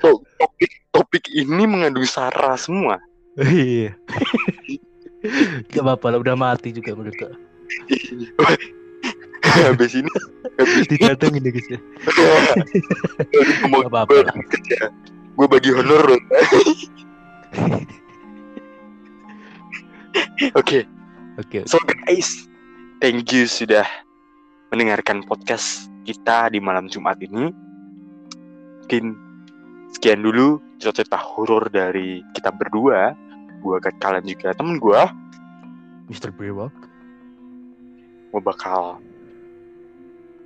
to- 0.00 0.24
topik 0.40 0.72
topik 0.90 1.24
ini 1.34 1.66
mengandung 1.68 2.06
sara 2.08 2.56
semua 2.56 2.96
Iya. 3.38 3.94
Gak 5.70 5.82
apa-apa 5.84 6.16
lah, 6.16 6.18
udah 6.18 6.34
mati 6.34 6.72
juga 6.74 6.96
mereka. 6.96 7.30
habis 9.50 9.96
ini 9.98 10.10
habis 10.58 10.84
ini 10.86 10.98
Didatengin 10.98 11.42
deh 11.42 11.52
guys 11.54 11.68
ya. 11.70 11.78
Gak 13.66 13.88
apa-apa 13.88 14.16
lah. 14.28 14.34
gue 15.36 15.46
bagi 15.48 15.70
honor 15.72 16.02
loh. 16.04 16.20
Oke, 20.58 20.88
Oke, 21.38 21.62
so 21.68 21.78
guys, 21.86 22.48
thank 22.98 23.30
you 23.30 23.46
sudah 23.46 23.86
mendengarkan 24.74 25.22
podcast 25.24 25.86
kita 26.04 26.52
di 26.52 26.58
malam 26.58 26.88
Jumat 26.88 27.20
ini. 27.20 27.52
Mungkin 28.84 29.04
sekian 29.96 30.20
dulu 30.22 30.58
cerita-cerita 30.80 31.18
horor 31.20 31.68
dari 31.70 32.24
kita 32.34 32.50
berdua. 32.50 33.14
Gua 33.60 33.76
ke 33.76 33.92
kalian 34.00 34.24
juga 34.24 34.56
temen 34.56 34.80
gua 34.80 35.12
Mr. 36.10 36.34
Brewok. 36.34 36.74
gue 38.30 38.42
bakal 38.42 39.02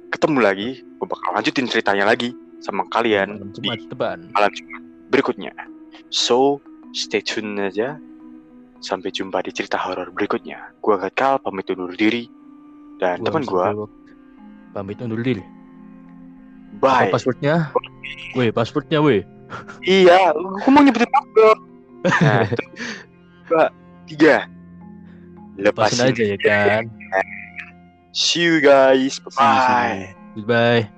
ketemu 0.09 0.39
lagi. 0.41 0.71
Gue 1.01 1.09
bakal 1.09 1.37
lanjutin 1.37 1.69
ceritanya 1.69 2.09
lagi 2.09 2.33
sama 2.65 2.89
kalian 2.89 3.29
Malam 3.37 3.53
di 3.53 3.61
Jumat 3.61 3.81
depan. 3.93 4.19
malam 4.33 4.53
Jumat 4.57 4.83
berikutnya. 5.13 5.53
So, 6.09 6.65
stay 6.97 7.21
tune 7.21 7.61
aja. 7.61 8.01
Sampai 8.81 9.13
jumpa 9.13 9.41
di 9.45 9.53
cerita 9.53 9.81
horor 9.81 10.13
berikutnya. 10.13 10.73
Gua 10.81 11.01
Kekal 11.01 11.41
pamit 11.41 11.69
undur 11.73 11.93
diri. 11.97 12.29
Dan 13.01 13.25
teman 13.25 13.45
Mr. 13.45 13.89
Pamit 14.75 14.99
undur 14.99 15.23
diri. 15.23 15.41
bye. 16.83 17.07
Apa 17.07 17.15
passwordnya? 17.15 17.71
Weh, 18.35 18.51
passwordnya 18.51 18.99
weh. 18.99 19.23
Iya, 19.87 20.35
gua 20.35 20.71
mau 20.75 20.83
nyebutin 20.83 21.07
password. 21.07 21.61
Nah, 22.21 22.43
dua, 23.47 23.65
tiga. 24.11 24.51
Lepasin 25.55 26.11
Lepasin 26.11 26.11
aja 26.11 26.25
ya 26.35 26.39
kan. 26.43 26.83
See 28.11 28.43
you 28.43 28.59
guys. 28.59 29.23
You. 29.23 29.31
Bye. 29.39 30.11
Goodbye. 30.35 30.91